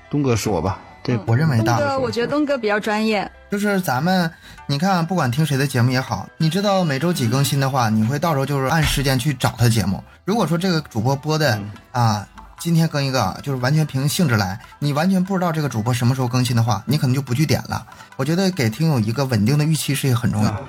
[0.09, 1.77] 东哥说吧，这我认为大。
[1.77, 3.31] 东哥，我觉得东哥比较专业。
[3.51, 4.33] 就是咱们，
[4.65, 10.03] 你看，不管听谁的节目也好，你知道每周几更新的话，你会到时候就是按时间去找他节目。
[10.25, 12.27] 如果说这个主播播的、啊，
[12.63, 17.85] 今天更一个，就是完全凭性质来，你完全不知道这个主播什么时候更新的话，你可能就不去点了。
[18.15, 20.61] 我觉得给听友一个稳定的预期是一个很重要的。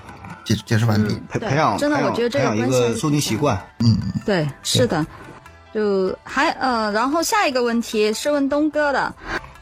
[0.44, 1.14] 解解释完毕。
[1.30, 5.06] 培培养真的我觉得这个一个收听习惯，嗯，对，是的。
[5.72, 9.14] 就还呃，然后下一个问题是问东哥的，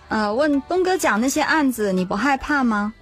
[0.09, 2.95] 呃，问东哥讲那些案子你不害怕吗？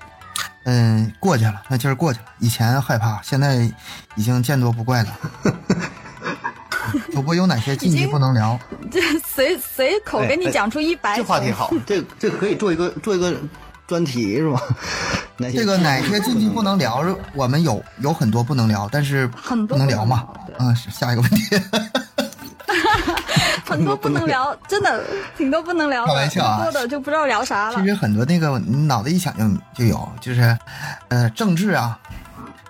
[0.64, 2.26] 嗯，过去了，那劲儿过去了。
[2.41, 3.72] 以前害怕，现在
[4.16, 5.16] 已经见多不怪了。
[7.12, 8.59] 主播有哪些禁忌不能聊？
[8.91, 13.34] 这随随口给你讲出一百、这话题好， 这这可以做一个做一个
[13.86, 14.61] 专题是吧？
[15.53, 17.05] 这个哪些禁忌不能聊？
[17.34, 20.26] 我们有有很多不能聊，但是很多不能聊嘛。
[20.59, 21.61] 嗯，是下一个问题。
[23.64, 25.03] 很多不能聊，真的
[25.38, 26.09] 挺多不能聊的。
[26.12, 27.76] 开玩笑啊，多的就不知道聊啥了。
[27.80, 30.57] 其实很多那个你脑子一想就就有，就是
[31.09, 31.97] 呃政治啊，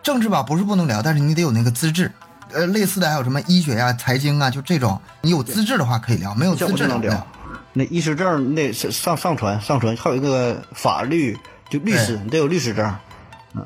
[0.02, 2.10] 政治吧不是不能聊，但是你得有那个资质。
[2.52, 7.26] 呃，类似的还有什么医学呀、财经啊，就这种，你有资质的话可以聊，没有资质能聊。
[7.72, 11.38] 那医师证那上上传上传，还有一个法律
[11.68, 12.92] 就律师，你得有律师证。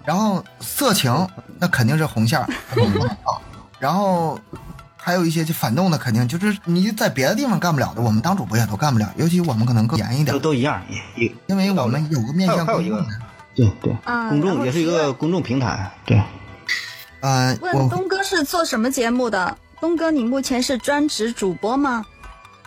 [0.04, 1.26] 然后色情
[1.58, 2.42] 那肯定是红线，
[3.78, 4.38] 然后
[4.96, 10.32] 还有一些就反动的，肯定就是你在别的地方干不了的，我们当主播也都干不了，尤其我们可能更严一点。
[10.32, 10.82] 都都一样，
[11.16, 13.06] 也因为我们有个面向公众的。
[13.54, 16.20] 对对，公众也是一个公众平台，对。
[17.24, 19.56] 呃，问东哥是做什么节目的？
[19.80, 22.04] 东哥，你目前是专职主播吗？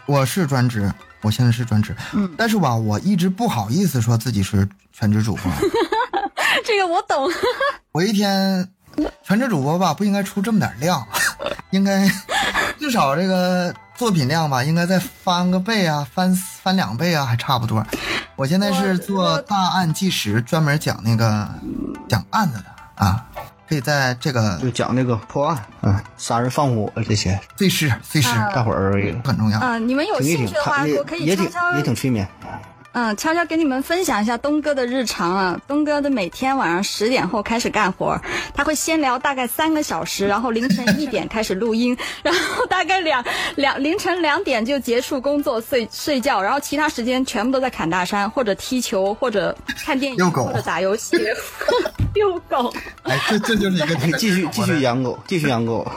[0.07, 0.91] 我是专职，
[1.21, 1.95] 我现在是专职。
[2.13, 5.51] 嗯，但是吧，我一直不好意思说自己是全职主播。
[6.65, 7.29] 这个我懂。
[7.93, 8.67] 我一天
[9.23, 11.07] 全职主播吧，不应该出这么点量，
[11.69, 12.09] 应该
[12.79, 17.85] 至少这个作品量吧，应该再翻个倍啊，翻翻两倍啊，还差不多。
[18.35, 21.47] 我现在是做大案纪实，专门讲那个
[22.09, 23.23] 讲案子的啊。
[23.67, 29.59] 可以在这个就讲那个破案，嗯，杀人放火这些碎尸，碎尸，大伙儿也很重要。
[29.59, 32.27] 嗯，你们有兴趣的话，我可以也挺也挺催眠。
[32.97, 35.61] 嗯，悄悄给你们分享一下东哥的日常啊。
[35.67, 38.19] 东哥的每天晚上十点后开始干活，
[38.55, 43.23] 他会先聊大概三个小时，然后凌晨一点开始录音， 然后大概两
[43.53, 51.15] 两凌晨两点就结束工作睡睡觉，然后其他时间全部都在砍大山或者踢球或者看电影或者打游戏。
[52.15, 52.73] 遛狗。
[53.05, 55.87] 哎，这这就是一个继续继续养狗，继续养狗。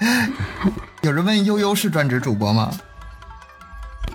[1.02, 2.70] 有人问悠悠是专职主播吗？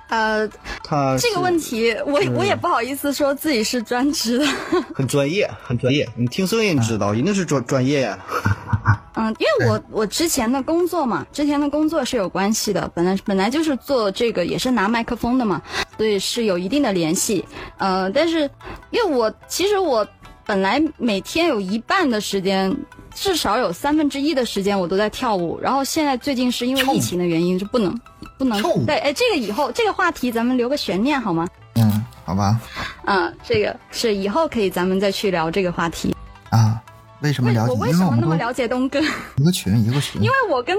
[0.10, 0.48] 呃，
[0.84, 4.46] 他这个问题，我我也不好意思说自己是专职的，
[4.94, 6.08] 很专业，很专业。
[6.16, 8.18] 你听声音知道，一定是专专业呀。
[9.16, 15.62] 嗯，因为我我之前的工作嘛，之前的工作是有关系的，本来本来就是做这个，也是拿麦克风的嘛，
[15.98, 17.46] 所以是有一定的联系。
[17.78, 18.50] 呃，但是
[18.92, 20.08] 因为我其实我
[20.46, 22.76] 本来每天有一半的时间，
[23.14, 27.94] 至少有三分之一的时间我都在跳舞，然后现在最近是因为疫情的原因，就不能。
[28.40, 31.46] 不能对，哎，这个以后这个话题咱们留个悬念好吗？
[31.76, 32.58] 嗯，好吧。
[33.04, 36.16] 嗯，这个是以后可以咱们再去聊这个话题。
[36.50, 36.82] 啊，
[37.20, 37.74] 为什么了解？
[37.74, 39.02] 我为什么那么了解东哥？
[39.36, 40.20] 一个群，一个群。
[40.24, 40.78] 因为我跟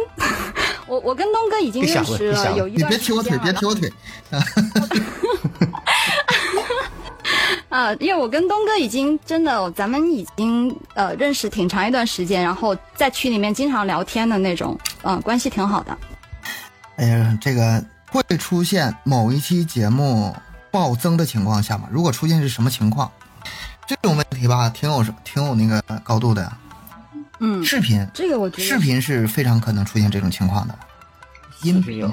[0.87, 2.97] 我我跟东哥已经认识了有一段时间了。
[2.97, 3.93] 你别踢我腿，别踢我腿。
[7.69, 15.95] 啊，因为我跟东哥已经真的，咱们已经呃认识挺长一段时间，然后在群里面经常聊天的那种，嗯，关系挺好的。
[17.01, 20.36] 哎呀，这个会出现某一期节目
[20.70, 21.88] 暴增的情况下吗？
[21.90, 23.11] 如果出现是什么情况？
[23.86, 26.53] 这种问题吧，挺有挺有那个高度的。
[27.38, 30.78] 嗯，视频这个我觉得视频是非常可能出现这种情况的。
[31.62, 32.07] 音频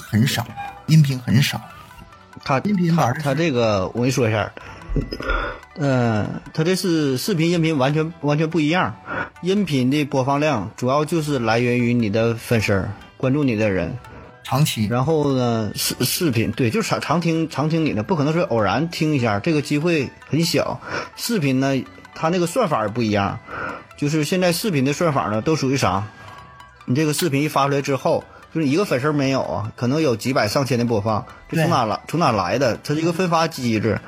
[0.00, 0.44] 很少，
[0.86, 1.60] 音频很少。
[2.42, 4.50] 他音频他他这个我跟你说一下，
[5.76, 8.92] 嗯，他这是视频音频完全完全不一样。
[9.42, 13.96] 音频的播放量主要就是来源于你的粉丝关注你的人。
[14.44, 15.70] 长期，然后呢？
[15.74, 20.80] 视视频对，就是常常听常听你的，不可能说偶然听一下，这个机会很小。
[21.16, 21.80] 视频呢，
[22.14, 23.38] 它那个算法也不一样，
[23.96, 26.04] 就是现在视频的算法呢，都属于啥？
[26.84, 32.00] 你这个视频一发出来之后，就是一个粉丝没有啊，可能有几百上千的播放，这从哪来？
[32.08, 32.76] 从哪来的？
[32.82, 34.00] 它是一个分发机制。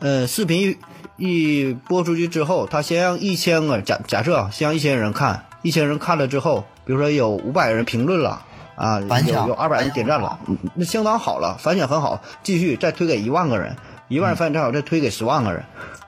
[0.00, 0.76] 呃，视频
[1.16, 8.44] 一播出去之后，它先让一千个假假设啊，先让一千人看，一千人看了之后，比如说有五百人评论了。
[8.74, 10.38] 啊，有有二百人点赞了，
[10.74, 12.20] 那相当好了，反响很好。
[12.42, 13.76] 继续再推给一万个人，
[14.08, 15.62] 一万人反响正好，再推给十万个人。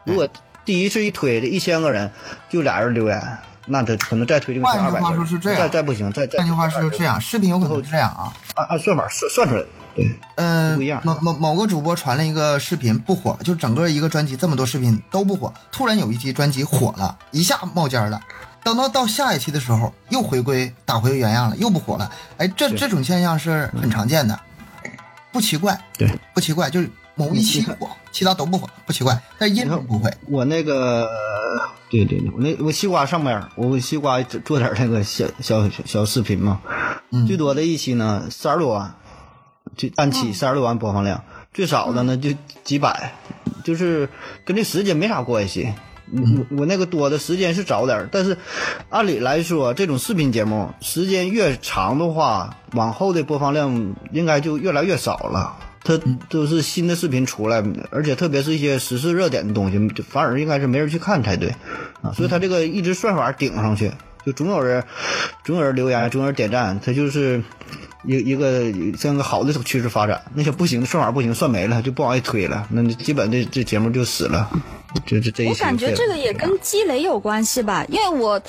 [0.05, 0.27] 如果
[0.65, 2.11] 第一次一推这一千个人
[2.49, 5.01] 就俩人留言，那他可能再推这个二百。
[5.01, 6.39] 换句话说是这样，再再不行，再再。
[6.39, 9.67] 换句话说是这样，视频有可能是这样啊，按按算法算算出来的。
[9.95, 11.01] 对，嗯，不一样。
[11.05, 18.21] 某某某个主播传了一个视频不火，就整个一个专辑这么多视频都不火，突然有一期专辑火了，一下冒尖了。
[18.65, 22.11] 等到到下一期的时候，又回归打回原样了，又不火了。
[22.39, 24.41] 哎，这这种现象是很常见的，
[25.31, 25.79] 不奇怪。
[25.99, 29.21] 对，不奇怪，就是某一期火，其他都不火，不奇怪。
[29.39, 30.11] 但音频不会。
[30.29, 31.07] 我那个，
[31.91, 36.61] 对对对，我那我西瓜上面，我西瓜做点那个小小小视频嘛，
[37.11, 38.95] 嗯最多的一期呢三十二多万，
[39.77, 42.31] 就单期三十二多万播放量，最少的呢就
[42.65, 43.12] 几百，
[43.62, 44.09] 就是
[44.45, 45.73] 跟这时间没啥关系。
[46.12, 48.36] 我我那个多的时间是早点儿，但是
[48.90, 55.57] 按理来说，这种视频节目时间越长的话，往后的播放量应该就越来越少了。
[55.86, 56.00] 它
[56.30, 61.55] 都是新的视频出来，而且特别是一些时事热点的东西，就反而应该是没人去看才对
[62.00, 62.12] 啊。
[62.14, 63.92] 所以它这个一直算法顶上去，
[64.24, 64.82] 就总有人
[65.44, 67.42] 总有人留言，总有人点赞，它就是
[68.07, 70.22] 一一个像个好的趋势发展。
[70.34, 74.50] 那些不行的算法不行，算没了就不往外推了，那基本这这节目就死了。
[75.07, 78.40] 就这这一我感觉这个也跟积累有关系吧，因为我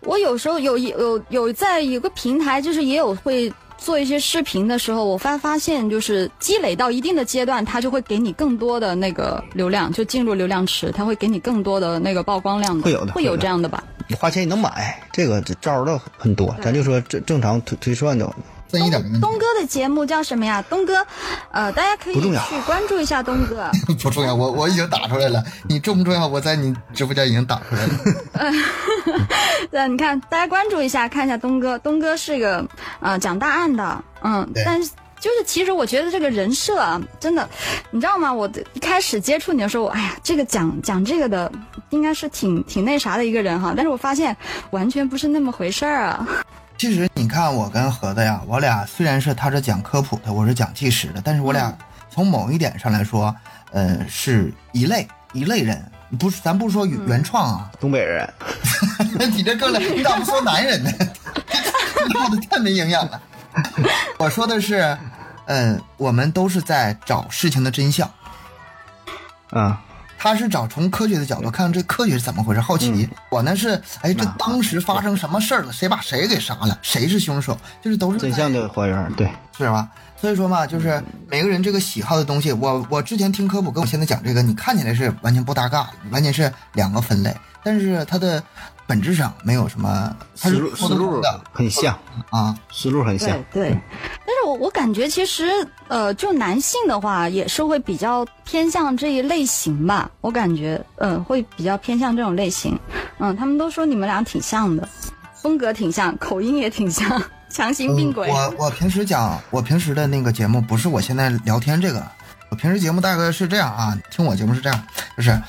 [0.00, 13.82] 我有时候有有有在有个平台，就是也有会做一些视频的时候，我发发现就是积累到一定的阶段，它就会给你更多的那个流量，就进入流量池，它会给你更多的那个曝光量的，会有的会有这样的吧？
[14.08, 16.54] 你花钱你能买，这个这招儿倒很多。
[16.62, 18.30] 咱就说正正常推推算的，
[18.68, 20.62] 分一点没问题东哥的节目叫什么呀？
[20.68, 21.06] 东哥，
[21.50, 23.70] 呃，大家可以去关注一下东哥。
[23.86, 25.42] 不重要，我我已经打出来了。
[25.68, 26.26] 你重不重要？
[26.26, 28.52] 我在你直播间已经打出来了。
[29.70, 31.78] 对，你看，大家关注一下，看一下东哥。
[31.78, 32.66] 东哥是个
[33.00, 37.48] 呃讲大案的，嗯，对但是就是其实我觉得这个人设啊，真的，
[37.90, 38.32] 你知道吗？
[38.32, 41.50] 我一开始接触你的时候，哎呀，这个讲讲这个的，
[41.90, 44.36] 应该是挺挺那啥的一个人哈，但是我发现
[44.70, 46.28] 完全不是那么回事儿啊。
[46.78, 51.76] 其实你看，我跟盒子呀，我俩虽然是他是讲科普的，我是讲纪实的，但是我俩
[52.10, 53.34] 从某一点上来说，
[53.72, 55.82] 呃，是一类一类人。
[56.20, 58.32] 不是，咱不说原原创啊，东北人，
[59.32, 60.90] 你这更了，你咋不说男人呢？
[62.14, 63.20] 闹的太没营养了。
[64.18, 64.96] 我说的是，
[65.46, 68.08] 嗯，我们都是在找事情的真相。
[69.50, 69.82] 啊，
[70.18, 73.08] 他是找从科学的角度看看这科学是怎么回事，好奇。
[73.30, 75.72] 我呢是，哎，这当时发生什么事儿了？
[75.72, 76.78] 谁把谁给杀了？
[76.82, 77.56] 谁是凶手？
[77.82, 79.88] 就是都是在真相的还原，对，是吧？
[80.18, 88.42] 所以说嘛，就是每个人这个喜好的东西，我我之前听科普跟我现在讲这个，你看起来是完全不搭嘎的，完全是两个分类，但是它的
[88.86, 91.98] 本质上没有什么，思路思路的很像，
[92.30, 92.56] 啊。
[92.72, 93.70] 思路很像对。
[93.70, 93.78] 对，
[94.24, 95.50] 但是我我感觉其实
[95.88, 102.78] 呃，就男性的话也是会比较偏向这一类型吧，我感觉嗯、会比较偏向这种类型。
[103.18, 104.88] 嗯，他们都说你们俩挺像的，
[105.34, 108.30] 风格挺像，口音也挺像，强行并轨。
[108.30, 112.06] 嗯我我平时讲，我平时的那个节目不是我现在聊天这个，
[112.50, 115.40] 我平时节目大概是这样啊，听我节目是这样，就是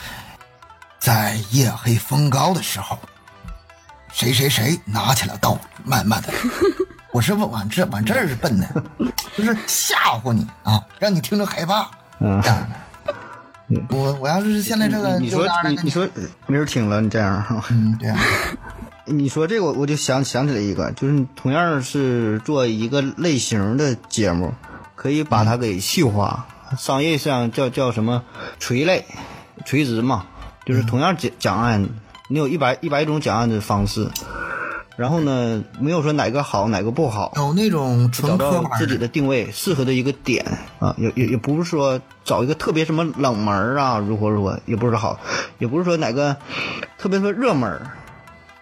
[0.97, 2.97] 在夜黑风高的时候，
[4.17, 5.55] 谁谁谁拿起了刀，
[5.85, 6.33] 慢慢的，
[7.13, 8.83] 我是往往这往这儿奔的，
[9.37, 11.87] 就是吓唬你啊，让你听着害怕。
[12.19, 13.13] 嗯这样的。
[13.95, 16.09] 我我要是现在这个你说你你说
[16.47, 17.63] 没人听了，你这样哈。
[17.69, 18.17] 嗯对啊，
[19.05, 24.51] 你说这个，我就想想起来一个，就是同样是做一个类型的节目，
[24.95, 26.47] 可以把它给细化。
[26.75, 28.23] 商业上叫叫什么
[28.57, 29.05] 垂类、
[29.63, 30.25] 垂直嘛，
[30.65, 31.87] 就是同样讲讲案，
[32.29, 34.09] 你有一百一百种讲案的方式，
[34.97, 40.45] 然后呢，没有说哪个好哪个不好，有那种找到自己的，定位，适合的一个点
[40.79, 45.19] 啊，也也也不是说找一个特别什么冷门啊，如何如何，也不是好，
[45.59, 46.35] 也不是说哪个
[46.97, 47.79] 特别说热门，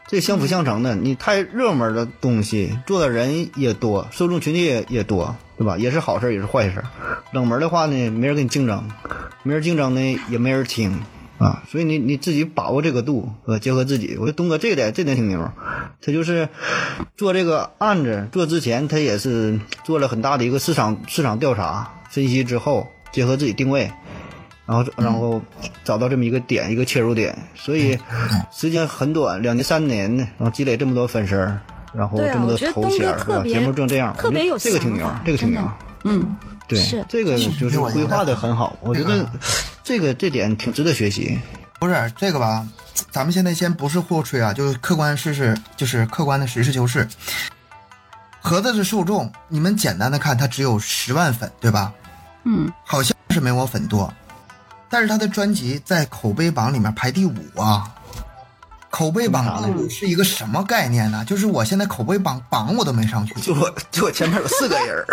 [0.08, 0.94] 这相辅相成的。
[0.94, 5.76] 你太热门的东西，做的人也多，受众群体也也多，对吧？
[5.78, 6.84] 也是好事，也是坏事。
[7.32, 8.88] 冷门的话呢，没人跟你竞争，
[9.42, 11.02] 没人竞争呢，也没人听。
[11.38, 15.52] 啊，所以你你自己把握这个度，呃，结合自己，我觉得东哥这点这点挺牛，
[16.02, 16.48] 他就是
[17.18, 23.92] 做这个案子做之前，他也是做了很大的一个市场市场调查分析之后，结合自己定位，
[24.66, 25.42] 然后然后
[25.84, 28.00] 找到这么一个点一个切入点，所以
[28.54, 31.60] 时间很短，两年三年呢，然后积累这么多粉丝儿，
[31.94, 33.44] 然后这么多头衔儿，对吧？
[33.44, 35.62] 节目正这样，特别有我觉得这个挺牛这个挺牛。
[36.06, 36.80] 嗯，对，
[37.10, 39.30] 这个就是规划的很好，我觉得这个
[39.86, 41.40] 这个这点挺值得学习。
[41.80, 42.68] 不是这个吧？
[43.12, 47.08] 咱们现在先不是互吹啊，就是客观事实，就是客观的实事求是。
[48.42, 51.94] 盒子的受众，你们简单的看，他只有十万粉，对吧？
[52.46, 54.12] 嗯，好像是没我粉多，
[54.90, 57.94] 但是他的专辑在口碑榜里面排第五啊。
[58.96, 61.26] 口碑榜是一个什么概念呢？
[61.26, 65.06] 就是我现在口碑榜榜我都没上去，就我就我前面有四个人，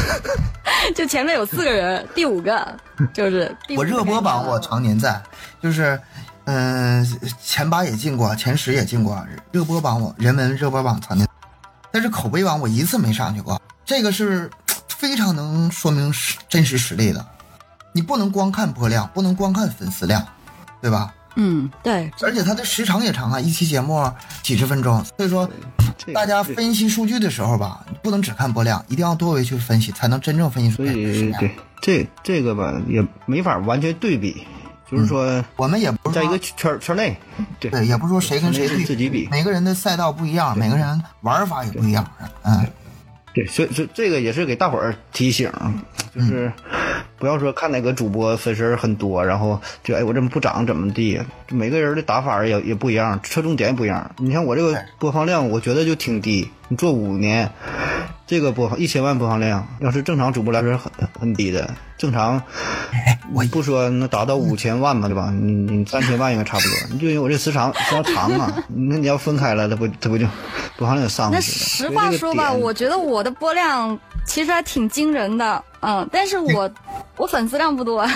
[0.94, 2.76] 就前面有四个人，第五个
[3.14, 5.22] 就是第五我热播榜我常年在，
[5.62, 5.98] 就是，
[6.44, 7.02] 嗯、
[7.42, 11.26] 前八也进过，前十也进过，热播榜我人文热播榜常年，
[11.90, 14.50] 但是口碑榜我一次没上去过，这个是
[14.86, 17.24] 非常能说明实真实实力的。
[17.94, 20.22] 你不能光看播量，不能光看粉丝量，
[20.82, 21.14] 对吧？
[21.40, 24.12] 嗯，对，而且它的时长也长啊，一期节目
[24.42, 25.48] 几十分钟，所以说
[26.12, 31.44] 大家分析数据的时候吧，不能只看播量，一定要多维去分析，才能真正分析出所来的质量。
[31.44, 34.44] 以对这这个吧也没法完全对比，
[34.90, 37.16] 就是说我们也不是在一个圈圈内，
[37.60, 42.04] 对对，也不是说谁跟谁对自己比每个人的赛道不一样，每个人玩法也不一样。
[42.42, 42.66] 嗯，
[43.32, 45.48] 对，所以这这个也是给大伙儿提醒，
[46.12, 46.52] 就是
[47.18, 54.10] 不要说看哪个主播粉丝很多，然后就哎我怎么不涨怎么地，每个人的打法也也不一样，侧重点也不一样。
[54.18, 57.50] 你像我这个播放量，我觉得就挺低，你做五年，
[58.26, 62.40] 这个播放一千万播放量，要是正常主播来说是很很低的，正常
[63.34, 65.30] 我不说能达到五千万吧，对吧？
[65.30, 70.26] 你你三千万应该差不多， 你就因为我这时长时长长嘛，那你要分开了，它不它不就
[70.76, 71.56] 播放量就上那去了？
[71.56, 76.70] 实话说吧，我觉得我的播量其实还挺惊人的，嗯，但是我
[77.18, 78.06] 我粉丝量不多，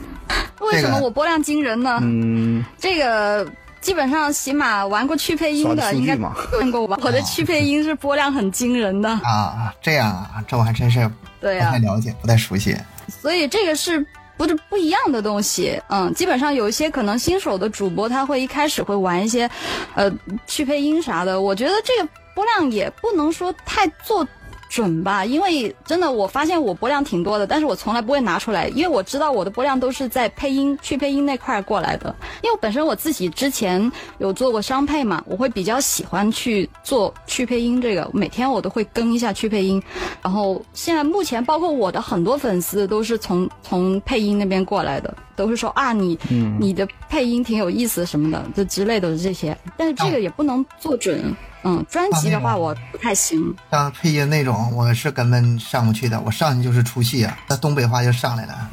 [0.60, 1.98] 为什么我播量惊人呢？
[2.02, 2.64] 嗯。
[2.78, 3.46] 这个
[3.80, 6.98] 基本上起码玩过去配音的的应该看过吧？
[7.04, 12.76] 我的去配音是播量很惊人的，啊，这样啊，这我还真是不对呀、太了解，不太熟悉。
[13.08, 14.04] 所以这个是
[14.38, 15.78] 不是不一样的东西？
[15.88, 19.50] 嗯，基本上有一些可能新手的主播，他会一开始会玩一些，
[19.94, 20.10] 呃，
[20.46, 21.40] 去配音啥的。
[21.40, 24.26] 我觉得这个播量也不能说太做
[24.74, 32.12] 准吧，因为真的我发现我播量挺多的，但是我从来不会拿出来，因为我知道我的播量都是在配音去配音那块儿过来的。
[32.42, 39.80] 因为本身我自己之前有做过商配嘛，我会比较喜欢去做去配音这个，每天我都会更一下去配音。
[40.20, 46.18] 然后现在目前包括我的很多粉丝都是从从配音那边过来的，都是说啊你、
[46.58, 49.56] 你的配音挺有意思什么的，就之类的这些。
[49.76, 53.54] 但是这个也不能做准，嗯，专辑的话我不太行。
[53.70, 58.70] 像配音那种，我是根本上不去的，我上去就是出戏啊，那东北话就上来了。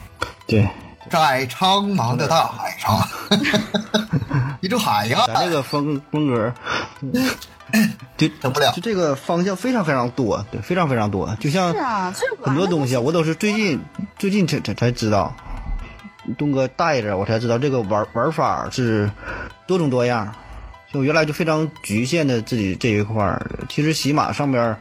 [0.48, 0.68] 对，
[1.10, 3.08] 在苍茫的大海上，
[4.62, 6.54] 一种海呀，咱这个风风格，
[8.18, 8.72] 就整不了。
[8.74, 11.34] 就这个方向非常非常多，对，非常非常多。
[11.40, 13.80] 就像是啊，这很多东西啊，我都是最近
[14.20, 15.34] 最近才才才知道，
[16.38, 19.10] 东哥带着我才知道这个玩玩法是
[19.68, 20.34] 多种多样。
[20.94, 24.78] 就我原来就非常局限的自己这一块儿，其实喜马上边儿，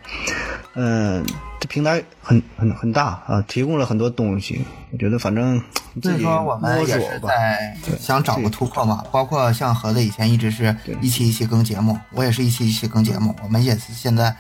[0.75, 1.25] 嗯、
[1.61, 4.61] 这平台很很很大啊，提供了很多东西。
[4.91, 5.63] 我觉得反正
[6.03, 7.29] 自己所以说我们也是摸索吧。
[7.29, 14.35] 在想找个突破嘛，包括像盒子以前一直是一期一期更节目，我也是一期一期更节目，我们也是现在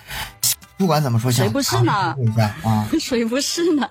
[0.76, 1.92] 不管怎么说，想谁不是呢
[2.64, 3.88] 啊， 谁不是呢？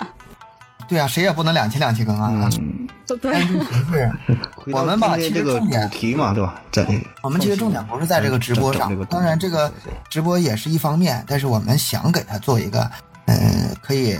[0.90, 2.50] 对啊，谁也不能两期两期更啊，
[3.18, 4.10] 对不对？
[4.74, 6.62] 我们吧，其今天这个主实重点题嘛，对吧？
[6.72, 6.86] 在
[7.22, 9.72] 我们其实重点不是在这个直播上当然这个
[10.10, 12.90] 直播也是一方面，但是我们想给他做一个，
[13.26, 13.36] 呃，
[13.82, 14.18] 可以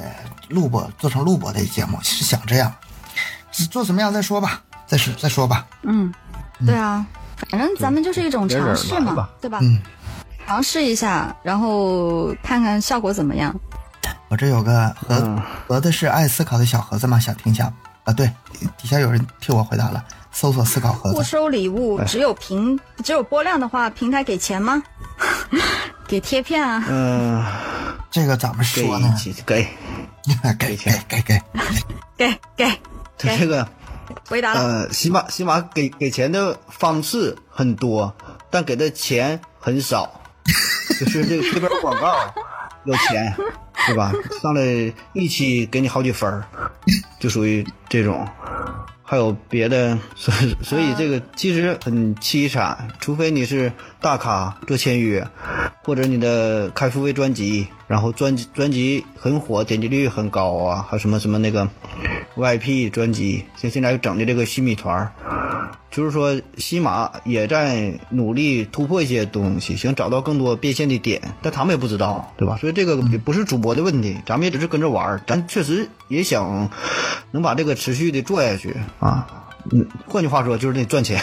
[0.48, 2.74] 录播做成录播的节目，是想这样，
[3.70, 5.66] 做什么样再说吧，再说再说吧。
[5.84, 6.14] 嗯，
[6.66, 7.06] 对啊，
[7.50, 9.60] 反正咱们就是一种尝试嘛对吧？
[9.62, 9.80] 嗯，
[10.48, 13.56] 尝试一下，然后看看效果怎么样。
[14.30, 17.20] 我这有个盒嗯盒子是爱思考的小盒子吗？
[17.20, 17.72] 想听一下
[18.10, 18.14] 啊？
[18.14, 18.32] 对，
[18.78, 21.16] 底下有人替我回答了，搜索思考盒子。
[21.16, 24.82] 不收礼物，只有平只有播量的话，平台给钱吗？
[26.08, 26.84] 给贴片啊？
[26.90, 27.46] 嗯、
[28.10, 29.16] 这个怎么给说呢？
[29.46, 29.68] 给
[30.34, 31.42] 给给给给给，
[32.18, 32.66] 给给
[33.18, 33.68] 他 这个
[34.28, 34.62] 回答了。
[34.62, 38.12] 呃，喜马喜马给给钱的方式很多，
[38.50, 40.20] 但给的钱很少，
[41.00, 42.16] 就是这个贴片广告
[42.92, 43.36] 要钱，
[43.88, 44.12] 对吧？
[44.42, 46.44] 上来一起给你好几分儿，
[47.20, 48.28] 就属于这种。
[49.02, 53.72] 还有别的，所以所以这个其实很凄惨，除非你是
[54.02, 55.28] 大咖做签约，
[55.84, 61.68] 或者你的开付费专辑，然后专辑专辑很火，点击率很高啊，还什么什么那个
[62.36, 65.12] VIP 专辑，像现在整的这个新米团儿，
[65.92, 72.56] 就是说西马也在努力突破一些东西，想找到更多变现的点，但他们也不知道，对吧？
[72.56, 76.70] 所以这个也不是主播的问题，咱们也只是跟着玩，咱确实也想
[77.32, 79.28] 能把这个持续的做下去啊。
[79.72, 81.22] 嗯，换句话说就是得赚钱，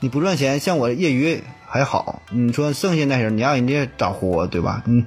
[0.00, 4.82] 你不赚钱，像我业余还好，你说剩下那些你让人家咋活，对吧？
[4.86, 5.04] 嗯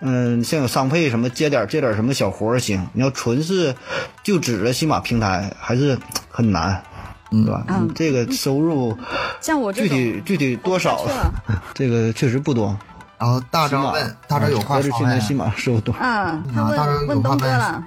[0.00, 3.74] 嗯，像有商配什么接点接点什么小活儿行，你要纯是
[4.22, 5.98] 就指着西马平台还是
[6.28, 6.82] 很难，
[7.30, 7.64] 对吧？
[7.68, 8.96] 嗯这个收入
[9.40, 11.06] 像我具，体具体多少
[11.72, 12.76] 这个确实不多。
[13.18, 15.94] 然后大西马招问，大张有话说问合着现在，西马收入多。
[15.98, 17.82] 嗯，他啊当然有问问东哥了，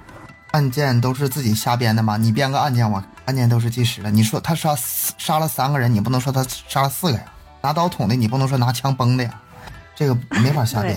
[0.50, 2.16] 案件都是自己瞎编的吗？
[2.16, 3.00] 你编个案件，我
[3.30, 4.10] 案件都是计时的。
[4.10, 4.74] 你说他杀
[5.16, 7.24] 杀了三个人，你不能说他杀了四个呀？
[7.62, 9.40] 拿刀捅的，你不能说拿枪崩的呀？
[9.94, 10.96] 这个没法瞎编。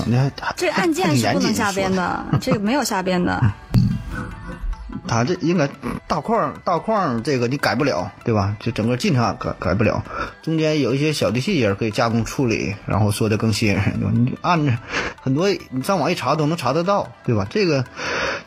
[0.56, 3.40] 这个案件是不能瞎编，的，这个没有瞎编的。
[5.06, 5.68] 他这应该
[6.08, 8.56] 大框大框这个你改不了，对吧？
[8.60, 10.02] 就整个进程改改不了，
[10.42, 13.94] 中间有一些小的细节可以加工处理，然后说的更吸引人。
[14.14, 14.72] 你按着
[15.22, 17.46] 很多你上网一查都能查得到，对吧？
[17.50, 17.84] 这个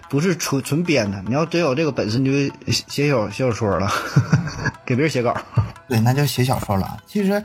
[0.09, 3.91] 不是纯纯编的，你要真有这个本事，你就写小小说了，
[4.87, 5.37] 给别人写稿。
[5.89, 6.97] 对，那就写小说了。
[7.07, 7.43] 其实，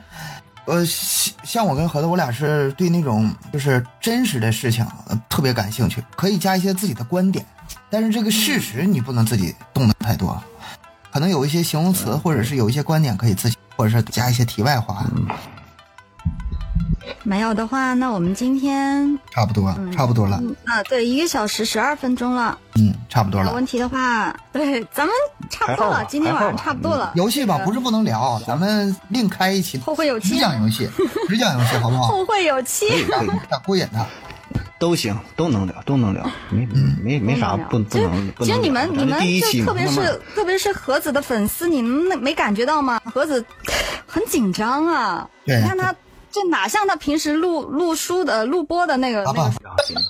[0.66, 7.45] 呃，像像我跟盒子，我俩是对那种就是真实的事情、呃特别感兴趣，可以加一些自己的观点，
[7.89, 10.41] 但是这个事实你不能自己动的太多，
[11.12, 15.05] 可能有一些形容词或者是有一些观点可以自己，或者是加一些题外话，
[17.24, 22.57] 没有的话，那我们今天差不多，差不多了，嗯啊，对，一个小时十二分钟了。
[22.76, 23.65] 嗯，差不多了有问。
[23.65, 25.13] 题的话，对，咱们
[25.49, 27.11] 差不多了今天晚上差不多了。
[27.15, 30.89] 游戏吧，不是不能聊，咱们另开一期后会有期只讲游戏，
[31.30, 32.03] 只讲游戏，好不好？
[32.03, 32.88] 后会有期。
[33.05, 34.05] 可以打过瘾的。
[34.80, 36.67] 都行，都能聊，都能聊，没
[37.03, 38.45] 没没啥不不能不能聊。
[38.45, 42.99] 其实你们你们就特别是特别是盒子的粉丝，你们没感觉到吗？
[43.05, 43.45] 盒子
[44.07, 45.93] 很紧张啊，对你看他
[46.32, 49.52] 这哪像他平时录录书的录播的那个那个，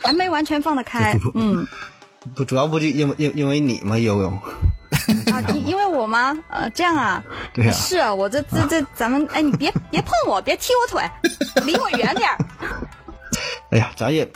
[0.04, 1.68] 还没完全放得开，嗯
[2.36, 3.98] 不主要不就因为因因为你吗？
[3.98, 4.30] 悠悠，
[5.34, 6.38] 啊，因因为我吗？
[6.50, 11.04] 呃，这样啊，对呀是啊，我这这这咱们哎，你别别碰我，别踢我腿，
[11.66, 12.38] 离我远点儿。
[13.72, 14.32] 哎呀，咱也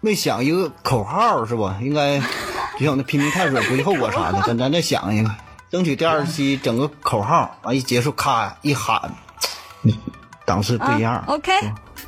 [0.00, 1.78] 没想一个口号是吧？
[1.82, 2.20] 应该
[2.78, 5.30] 就像那拼命探索不计后果啥的，咱咱再想一个，
[5.72, 9.12] 争取第二期整个口号，完一结束咔一喊，
[10.50, 11.14] 档次不一样。
[11.14, 11.52] 啊、OK，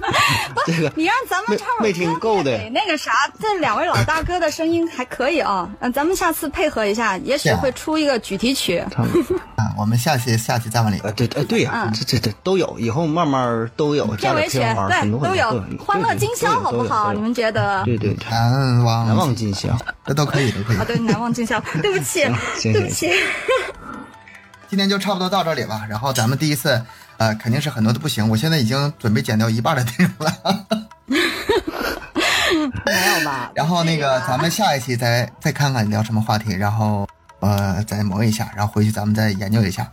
[0.67, 5.71] 这个你让咱们没唱会儿没听歌够的你那个啥，这两位老大哥的声音还可以啊。
[5.79, 8.79] 嗯、咱们下次配合一下，也许会出一个主题曲。
[9.55, 10.99] 啊，我们下期下期再往里。
[10.99, 17.13] 啊，对哎对呀、嗯这这这都有，以后慢慢都有，加片尾曲对都有，欢乐今宵好不好？
[17.13, 17.85] 你们觉得？
[17.85, 19.69] 对对对，难忘难忘今宵。
[20.05, 20.85] 这都可以，都可以啊，。
[20.85, 21.63] 对，难忘今宵。
[21.81, 22.27] 对不起，
[22.63, 23.13] 对不起。
[24.69, 25.83] 今天就差不多到这里吧。
[25.87, 26.83] 然后咱们第一次，
[27.23, 28.29] 呃，肯定是很多都不行。
[28.29, 30.67] 我现在已经准备剪掉一半的内容了。
[32.85, 33.53] 没有吧？
[33.55, 37.07] 然后那个，咱们下一期再再看看聊什么话题，然后
[37.39, 39.89] 呃再磨一下，然后回去咱们再研究一下。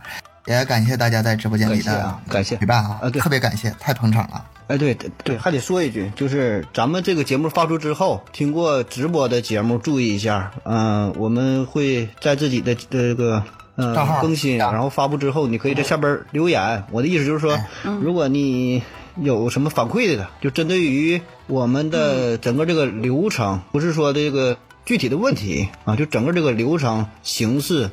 [0.46, 4.44] 也感谢大家在直播间里的感谢啊感谢陪伴啊，特别感谢，太捧场了。
[4.66, 13.44] 哎，对对对，还得说一句，就是咱们这个节目发出之后，听过直播的节目注意一下，嗯、我们会在自己的这个
[13.80, 14.70] 呃账号更新，啊。
[14.72, 16.84] 然后发布之后，你可以在下边留言。
[16.90, 17.58] 我的意思就是说，
[18.00, 18.82] 如果你
[19.16, 27.90] 有什么反馈的，就针对于我们的整个这个流程，不是说这个具体的问题啊，就整个这个流程形式、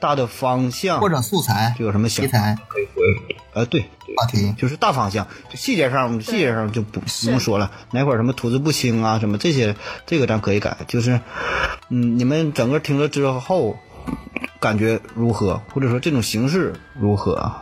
[0.00, 2.56] 大的方向或者素材、就有什么想题材。
[2.68, 3.02] 可以回、
[3.54, 3.80] 呃，对，
[4.16, 9.74] 话题，就是大方向，细节上细节上就不不用说了，哪块儿什么吐字不清啊，什么这些，
[10.06, 10.76] 这个咱可以改。
[10.86, 11.20] 就是，
[11.88, 13.76] 嗯，你们整个听了之后，
[14.60, 17.52] 感觉如何，或者说这种形式如何？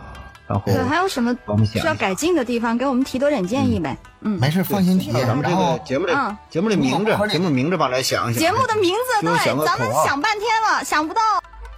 [0.47, 1.37] 然后对，还有什么
[1.67, 3.95] 需要改进的地方，给我们提多点建议呗。
[4.23, 5.13] 嗯，没事放心提。
[5.13, 8.43] 咱们这个节目的、嗯节目的名字，节目名字吧，来想一想。
[8.43, 11.21] 节目的名字对，咱们想半天了，想不到。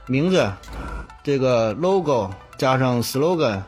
[0.07, 0.49] 名字，
[1.25, 3.61] 这个 logo 加上 slogan，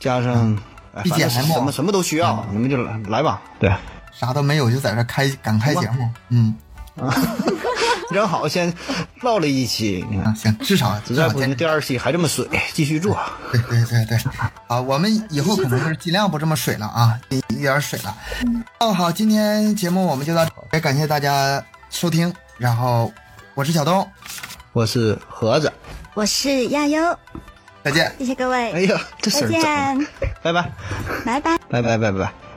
[0.00, 0.58] 加上、
[0.94, 3.42] 哎反正 BGM 什么什么都需要，你们就来来吧。
[3.60, 3.70] 对。
[4.10, 6.08] 啥都没有，就在这开敢开节目。
[6.30, 6.56] 嗯
[8.10, 8.72] 正好先
[9.20, 13.18] 唠了一期，你啊，看，行，至少 实在不行，至少坚持第二期还这么水，继续做。
[13.52, 14.18] 对对对对，
[14.66, 18.16] 好，我们以后可能是尽量不这么水了啊，一一点水了。
[18.80, 22.32] 哦，好，今天节目我们就到这，也感谢大家收听。
[22.56, 23.12] 然后
[23.54, 24.10] 我是小东，
[24.72, 25.70] 我是盒子，
[26.14, 27.16] 我是亚优，
[27.84, 28.10] 再见。
[28.18, 30.06] 谢谢各位，哎呀，这再声儿见，
[30.42, 30.72] 拜拜，
[31.24, 31.58] 拜拜。
[31.68, 32.47] 拜拜，拜拜。